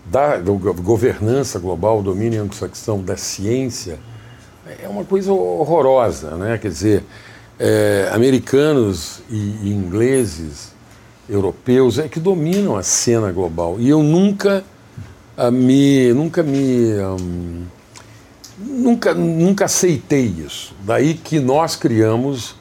da, 0.06 0.38
da 0.38 0.52
governança 0.52 1.58
global, 1.58 2.00
o 2.00 2.04
domínio 2.04 2.42
anglo-saxão 2.42 3.02
da 3.02 3.16
ciência 3.16 3.98
é 4.82 4.88
uma 4.88 5.04
coisa 5.04 5.32
horrorosa, 5.32 6.36
né? 6.36 6.58
Quer 6.58 6.68
dizer, 6.70 7.04
é, 7.60 8.10
americanos 8.14 9.22
e, 9.30 9.36
e 9.64 9.74
ingleses 9.74 10.72
europeus 11.30 11.98
é 11.98 12.08
que 12.08 12.20
dominam 12.20 12.76
a 12.76 12.84
cena 12.84 13.32
global. 13.32 13.78
E 13.80 13.90
eu 13.90 14.04
nunca 14.04 14.64
uh, 15.38 15.52
me. 15.52 16.14
Nunca 16.14 16.44
me. 16.44 16.94
Um, 17.00 17.66
nunca, 18.62 19.14
nunca 19.14 19.66
aceitei 19.66 20.26
isso. 20.26 20.74
Daí 20.84 21.14
que 21.14 21.40
nós 21.40 21.76
criamos 21.76 22.52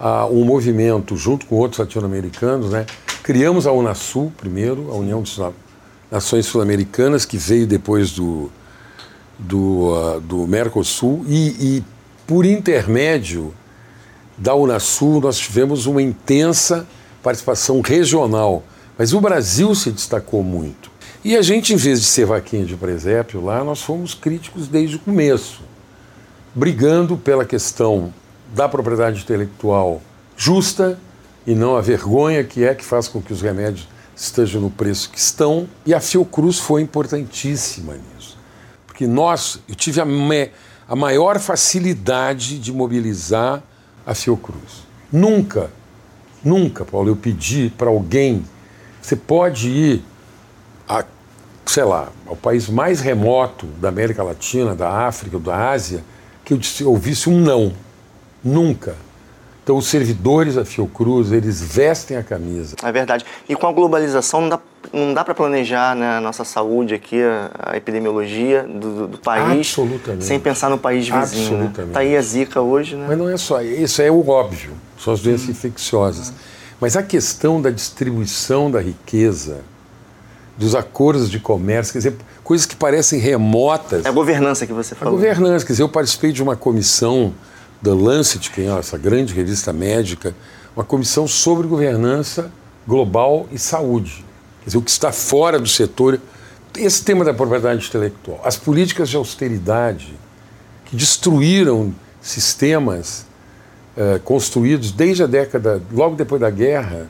uh, 0.00 0.26
um 0.30 0.44
movimento, 0.44 1.16
junto 1.16 1.46
com 1.46 1.56
outros 1.56 1.78
latino-americanos, 1.78 2.70
né? 2.70 2.86
criamos 3.22 3.66
a 3.66 3.72
Unasul 3.72 4.32
primeiro, 4.36 4.90
a 4.90 4.94
União 4.94 5.22
de 5.22 5.40
Nações 6.10 6.46
Sul-Americanas, 6.46 7.24
que 7.24 7.36
veio 7.36 7.66
depois 7.66 8.12
do, 8.12 8.50
do, 9.38 10.16
uh, 10.16 10.20
do 10.20 10.46
Mercosul, 10.46 11.24
e, 11.26 11.76
e 11.76 11.84
por 12.26 12.44
intermédio 12.44 13.54
da 14.36 14.54
Unasul 14.54 15.20
nós 15.20 15.38
tivemos 15.38 15.86
uma 15.86 16.02
intensa 16.02 16.86
participação 17.22 17.80
regional. 17.80 18.62
Mas 18.96 19.12
o 19.12 19.20
Brasil 19.20 19.74
se 19.74 19.90
destacou 19.90 20.42
muito. 20.42 20.93
E 21.24 21.36
a 21.36 21.42
gente, 21.42 21.72
em 21.72 21.76
vez 21.76 22.00
de 22.00 22.06
ser 22.06 22.26
vaquinha 22.26 22.64
de 22.64 22.76
presépio 22.76 23.42
lá, 23.42 23.64
nós 23.64 23.82
fomos 23.82 24.12
críticos 24.14 24.68
desde 24.68 24.96
o 24.96 24.98
começo, 24.98 25.62
brigando 26.54 27.16
pela 27.16 27.44
questão 27.44 28.12
da 28.54 28.68
propriedade 28.68 29.22
intelectual 29.22 30.02
justa 30.36 30.98
e 31.46 31.54
não 31.54 31.76
a 31.76 31.80
vergonha 31.80 32.44
que 32.44 32.64
é 32.64 32.74
que 32.74 32.84
faz 32.84 33.08
com 33.08 33.22
que 33.22 33.32
os 33.32 33.40
remédios 33.40 33.88
estejam 34.14 34.60
no 34.60 34.70
preço 34.70 35.10
que 35.10 35.18
estão. 35.18 35.68
E 35.86 35.94
a 35.94 36.00
Fiocruz 36.00 36.58
foi 36.58 36.82
importantíssima 36.82 37.94
nisso. 37.94 38.38
Porque 38.86 39.06
nós, 39.06 39.60
eu 39.68 39.74
tive 39.74 40.00
a, 40.00 40.04
me, 40.04 40.50
a 40.86 40.94
maior 40.94 41.38
facilidade 41.38 42.58
de 42.58 42.72
mobilizar 42.72 43.62
a 44.06 44.14
Fiocruz. 44.14 44.84
Nunca 45.10 45.70
Nunca, 46.44 46.84
Paulo, 46.84 47.08
eu 47.08 47.16
pedi 47.16 47.72
para 47.76 47.88
alguém. 47.88 48.44
Você 49.00 49.16
pode 49.16 49.68
ir, 49.70 50.04
sei 51.66 51.84
lá, 51.84 52.08
ao 52.26 52.36
país 52.36 52.68
mais 52.68 53.00
remoto 53.00 53.66
da 53.80 53.88
América 53.88 54.22
Latina, 54.22 54.74
da 54.74 54.90
África, 54.90 55.38
da 55.38 55.70
Ásia, 55.70 56.04
que 56.44 56.52
eu 56.52 56.58
disse, 56.58 56.84
ouvisse 56.84 57.28
um 57.28 57.38
não. 57.40 57.72
Nunca. 58.42 58.96
Então, 59.62 59.78
os 59.78 59.86
servidores 59.86 60.56
da 60.56 60.64
Fiocruz, 60.64 61.32
eles 61.32 61.62
vestem 61.62 62.18
a 62.18 62.22
camisa. 62.22 62.76
É 62.82 62.92
verdade. 62.92 63.24
E 63.48 63.56
com 63.56 63.66
a 63.66 63.72
globalização, 63.72 64.42
não 64.42 64.48
dá, 64.50 64.58
não 64.92 65.14
dá 65.14 65.24
para 65.24 65.34
planejar 65.34 65.96
né, 65.96 66.18
a 66.18 66.20
nossa 66.20 66.44
saúde 66.44 66.94
aqui, 66.94 67.22
a, 67.22 67.50
a 67.70 67.76
epidemiologia 67.76 68.64
do, 68.64 69.06
do, 69.06 69.18
país, 69.18 69.68
Absolutamente. 69.70 70.24
sem 70.26 70.38
pensar 70.38 70.68
no 70.68 70.76
país 70.76 71.08
vizinho. 71.08 71.16
Né? 71.16 71.64
Absolutamente. 71.64 71.88
Né? 71.88 71.94
Tá 71.94 72.00
aí 72.00 72.14
a 72.14 72.20
Zika 72.20 72.60
hoje, 72.60 72.94
né? 72.94 73.06
Mas 73.08 73.16
não 73.16 73.30
é 73.30 73.38
só 73.38 73.62
isso, 73.62 74.02
é 74.02 74.10
o 74.10 74.28
óbvio 74.28 74.74
são 75.04 75.12
as 75.12 75.20
doenças 75.20 75.48
infecciosas. 75.48 76.32
Mas 76.80 76.96
a 76.96 77.02
questão 77.02 77.60
da 77.60 77.70
distribuição 77.70 78.70
da 78.70 78.80
riqueza, 78.80 79.60
dos 80.56 80.74
acordos 80.74 81.30
de 81.30 81.38
comércio, 81.38 81.92
quer 81.92 81.98
dizer, 81.98 82.16
coisas 82.42 82.66
que 82.66 82.76
parecem 82.76 83.18
remotas. 83.18 84.04
É 84.04 84.08
a 84.08 84.12
governança 84.12 84.66
que 84.66 84.72
você 84.72 84.94
falou. 84.94 85.14
A 85.14 85.16
governança, 85.16 85.66
quer 85.66 85.72
dizer, 85.72 85.82
eu 85.82 85.88
participei 85.88 86.32
de 86.32 86.42
uma 86.42 86.56
comissão 86.56 87.34
da 87.82 87.92
Lancet, 87.92 88.50
que 88.50 88.60
é 88.62 88.66
essa 88.78 88.96
grande 88.96 89.34
revista 89.34 89.72
médica, 89.72 90.34
uma 90.76 90.84
comissão 90.84 91.26
sobre 91.26 91.66
governança 91.66 92.50
global 92.86 93.48
e 93.50 93.58
saúde. 93.58 94.24
Quer 94.60 94.66
dizer, 94.66 94.78
o 94.78 94.82
que 94.82 94.90
está 94.90 95.12
fora 95.12 95.58
do 95.58 95.68
setor. 95.68 96.20
Esse 96.76 97.04
tema 97.04 97.24
da 97.24 97.32
propriedade 97.32 97.86
intelectual, 97.86 98.40
as 98.44 98.56
políticas 98.56 99.08
de 99.08 99.16
austeridade 99.16 100.18
que 100.86 100.96
destruíram 100.96 101.94
sistemas 102.20 103.26
eh, 103.96 104.20
construídos 104.24 104.90
desde 104.90 105.22
a 105.22 105.26
década, 105.26 105.80
logo 105.92 106.16
depois 106.16 106.40
da 106.40 106.50
guerra, 106.50 107.06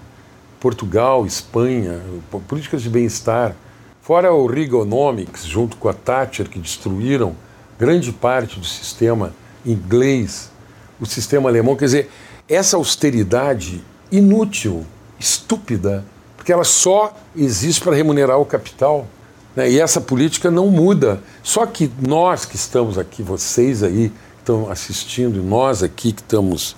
Portugal, 0.64 1.26
Espanha, 1.26 2.00
políticas 2.48 2.80
de 2.80 2.88
bem-estar, 2.88 3.54
fora 4.00 4.32
o 4.32 4.46
Reaganomics, 4.46 5.44
junto 5.44 5.76
com 5.76 5.90
a 5.90 5.92
Thatcher, 5.92 6.48
que 6.48 6.58
destruíram 6.58 7.36
grande 7.78 8.10
parte 8.10 8.58
do 8.58 8.64
sistema 8.64 9.34
inglês, 9.66 10.50
o 10.98 11.04
sistema 11.04 11.50
alemão. 11.50 11.76
Quer 11.76 11.84
dizer, 11.84 12.10
essa 12.48 12.78
austeridade 12.78 13.84
inútil, 14.10 14.86
estúpida, 15.20 16.02
porque 16.34 16.50
ela 16.50 16.64
só 16.64 17.14
existe 17.36 17.82
para 17.82 17.94
remunerar 17.94 18.40
o 18.40 18.46
capital. 18.46 19.06
Né? 19.54 19.70
E 19.70 19.78
essa 19.78 20.00
política 20.00 20.50
não 20.50 20.68
muda. 20.68 21.20
Só 21.42 21.66
que 21.66 21.92
nós 22.00 22.46
que 22.46 22.56
estamos 22.56 22.96
aqui, 22.96 23.22
vocês 23.22 23.82
aí, 23.82 24.10
estão 24.38 24.70
assistindo, 24.70 25.42
nós 25.42 25.82
aqui 25.82 26.10
que 26.10 26.22
estamos. 26.22 26.74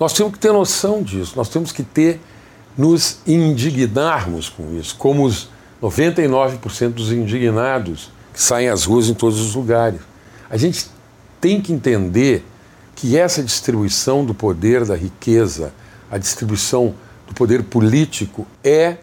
Nós 0.00 0.14
temos 0.14 0.32
que 0.32 0.38
ter 0.38 0.50
noção 0.50 1.02
disso, 1.02 1.34
nós 1.36 1.50
temos 1.50 1.72
que 1.72 1.82
ter, 1.82 2.18
nos 2.76 3.18
indignarmos 3.26 4.48
com 4.48 4.76
isso, 4.76 4.96
como 4.96 5.24
os 5.24 5.48
99% 5.82 6.90
dos 6.90 7.12
indignados 7.12 8.10
que 8.32 8.40
saem 8.40 8.68
às 8.68 8.84
ruas 8.84 9.08
em 9.08 9.14
todos 9.14 9.40
os 9.40 9.54
lugares. 9.54 10.00
A 10.48 10.56
gente 10.56 10.86
tem 11.40 11.60
que 11.60 11.72
entender 11.72 12.44
que 12.94 13.18
essa 13.18 13.42
distribuição 13.42 14.24
do 14.24 14.32
poder, 14.32 14.84
da 14.84 14.96
riqueza, 14.96 15.72
a 16.10 16.18
distribuição 16.18 16.94
do 17.26 17.34
poder 17.34 17.64
político 17.64 18.46
é 18.62 18.98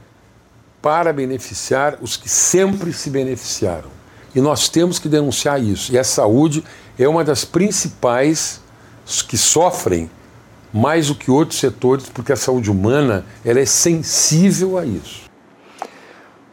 para 0.81 1.11
beneficiar 1.11 1.97
os 2.01 2.15
que 2.15 2.29
sempre 2.29 2.93
se 2.93 3.09
beneficiaram. 3.09 3.89
E 4.33 4.39
nós 4.39 4.69
temos 4.69 4.99
que 4.99 5.09
denunciar 5.09 5.61
isso. 5.61 5.91
E 5.91 5.97
a 5.97 6.03
saúde 6.03 6.63
é 6.97 7.07
uma 7.07 7.23
das 7.23 7.43
principais 7.43 8.61
que 9.27 9.37
sofrem 9.37 10.09
mais 10.73 11.07
do 11.07 11.15
que 11.15 11.31
outros 11.31 11.59
setores, 11.59 12.09
porque 12.09 12.31
a 12.31 12.35
saúde 12.35 12.69
humana 12.69 13.25
ela 13.43 13.59
é 13.59 13.65
sensível 13.65 14.77
a 14.77 14.85
isso. 14.85 15.29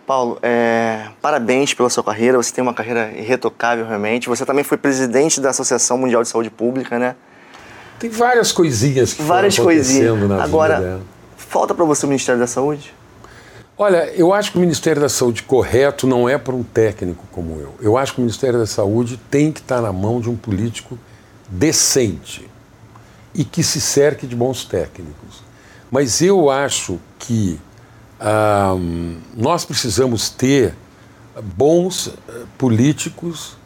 Paulo, 0.07 0.39
é, 0.41 1.09
parabéns 1.21 1.75
pela 1.75 1.91
sua 1.91 2.05
carreira. 2.05 2.37
Você 2.37 2.55
tem 2.55 2.63
uma 2.63 2.73
carreira 2.73 3.11
irretocável 3.17 3.85
realmente. 3.85 4.29
Você 4.29 4.47
também 4.47 4.63
foi 4.63 4.79
presidente 4.79 5.41
da 5.41 5.51
Associação 5.51 5.99
Mundial 5.99 6.23
de 6.23 6.29
Saúde 6.29 6.49
Pública, 6.49 6.99
né? 6.99 7.17
Tem 7.99 8.09
várias 8.09 8.53
coisinhas 8.53 9.15
que 9.15 9.23
várias 9.23 9.57
foram 9.57 9.71
acontecendo 9.71 10.09
coisinhas. 10.11 10.29
na 10.29 10.45
Agora, 10.45 10.77
vida. 10.77 10.89
Agora, 10.89 11.03
falta 11.37 11.75
para 11.75 11.85
você 11.85 12.07
o 12.07 12.09
Ministério 12.09 12.41
da 12.41 12.47
Saúde? 12.47 12.95
Olha, 13.77 14.11
eu 14.15 14.33
acho 14.33 14.53
que 14.53 14.59
o 14.59 14.61
Ministério 14.61 15.03
da 15.03 15.09
Saúde 15.09 15.43
correto 15.43 16.07
não 16.07 16.29
é 16.29 16.39
para 16.39 16.55
um 16.55 16.63
técnico 16.63 17.25
como 17.33 17.61
eu. 17.61 17.75
Eu 17.81 17.97
acho 17.99 18.15
que 18.15 18.21
o 18.21 18.23
Ministério 18.23 18.59
da 18.59 18.67
Saúde 18.67 19.21
tem 19.31 19.51
que 19.51 19.61
estar 19.61 19.83
na 19.83 19.93
mão 19.93 20.21
de 20.21 20.31
um 20.31 20.37
político 20.37 20.99
decente 21.49 22.49
e 23.37 23.45
que 23.45 23.63
se 23.63 23.81
cerque 23.81 24.27
de 24.27 24.35
bons 24.35 24.65
técnicos. 24.65 25.43
Mas 25.91 26.21
eu 26.23 26.51
acho 26.51 26.99
que 27.19 27.61
ah, 28.19 28.75
nós 29.37 29.65
precisamos 29.65 30.31
ter 30.31 30.75
bons 31.55 32.09
eh, 32.29 32.33
políticos 32.57 33.57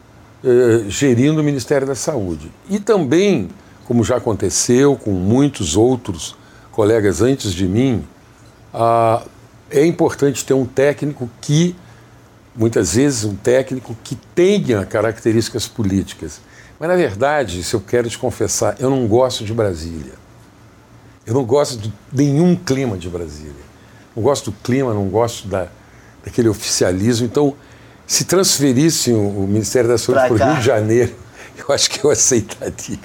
eh, 0.43 0.83
gerindo 0.89 1.39
o 1.39 1.43
Ministério 1.43 1.87
da 1.87 1.95
Saúde. 1.95 2.51
E 2.69 2.79
também, 2.79 3.49
como 3.85 4.03
já 4.03 4.17
aconteceu 4.17 4.97
com 4.97 5.11
muitos 5.11 5.77
outros 5.77 6.35
colegas 6.71 7.21
antes 7.21 7.53
de 7.53 7.65
mim, 7.65 8.03
ah, 8.73 9.23
é 9.69 9.85
importante 9.85 10.43
ter 10.43 10.53
um 10.53 10.65
técnico 10.65 11.29
que, 11.39 11.75
muitas 12.53 12.95
vezes, 12.95 13.23
um 13.23 13.35
técnico 13.35 13.95
que 14.03 14.15
tenha 14.35 14.85
características 14.85 15.65
políticas. 15.65 16.41
Mas, 16.81 16.89
na 16.89 16.95
verdade, 16.95 17.63
se 17.63 17.75
eu 17.75 17.79
quero 17.79 18.09
te 18.09 18.17
confessar, 18.17 18.75
eu 18.79 18.89
não 18.89 19.05
gosto 19.05 19.45
de 19.45 19.53
Brasília. 19.53 20.13
Eu 21.27 21.35
não 21.35 21.43
gosto 21.43 21.77
de 21.77 21.93
nenhum 22.11 22.55
clima 22.55 22.97
de 22.97 23.07
Brasília. 23.07 23.53
Não 24.15 24.23
gosto 24.23 24.49
do 24.49 24.57
clima, 24.63 24.91
não 24.91 25.05
gosto 25.07 25.47
da, 25.47 25.67
daquele 26.25 26.49
oficialismo. 26.49 27.27
Então, 27.27 27.55
se 28.07 28.25
transferissem 28.25 29.13
o, 29.13 29.45
Ministério 29.45 29.87
da 29.87 29.97
Saúde 29.99 30.21
para 30.21 30.33
o 30.33 30.37
Rio 30.37 30.55
de 30.55 30.65
Janeiro, 30.65 31.13
eu 31.55 31.71
acho 31.71 31.87
que 31.87 32.03
eu 32.03 32.09
aceitaria. 32.09 32.97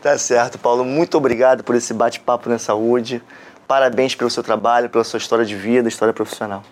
Tá 0.00 0.16
certo, 0.16 0.58
Paulo. 0.58 0.82
Muito 0.82 1.18
obrigado 1.18 1.62
por 1.62 1.74
esse 1.74 1.92
bate-papo 1.92 2.48
na 2.48 2.58
saúde. 2.58 3.22
Parabéns 3.68 4.14
pelo 4.14 4.30
seu 4.30 4.42
trabalho, 4.42 4.88
pela 4.88 5.04
sua 5.04 5.18
história 5.18 5.44
de 5.44 5.54
vida, 5.54 5.86
história 5.90 6.14
profissional. 6.14 6.62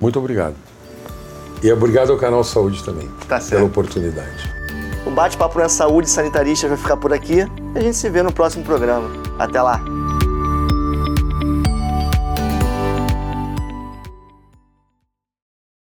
Muito 0.00 0.18
obrigado. 0.18 0.56
E 1.62 1.70
obrigado 1.70 2.12
ao 2.12 2.18
Canal 2.18 2.42
Saúde 2.42 2.82
também 2.82 3.10
tá 3.28 3.38
certo. 3.38 3.50
pela 3.50 3.64
oportunidade. 3.66 4.61
O 5.04 5.10
bate-papo 5.10 5.58
na 5.58 5.68
saúde 5.68 6.08
sanitarista 6.08 6.68
vai 6.68 6.76
ficar 6.76 6.96
por 6.96 7.12
aqui 7.12 7.42
a 7.74 7.80
gente 7.80 7.96
se 7.96 8.08
vê 8.08 8.22
no 8.22 8.32
próximo 8.32 8.64
programa. 8.64 9.10
Até 9.38 9.60
lá! 9.60 9.80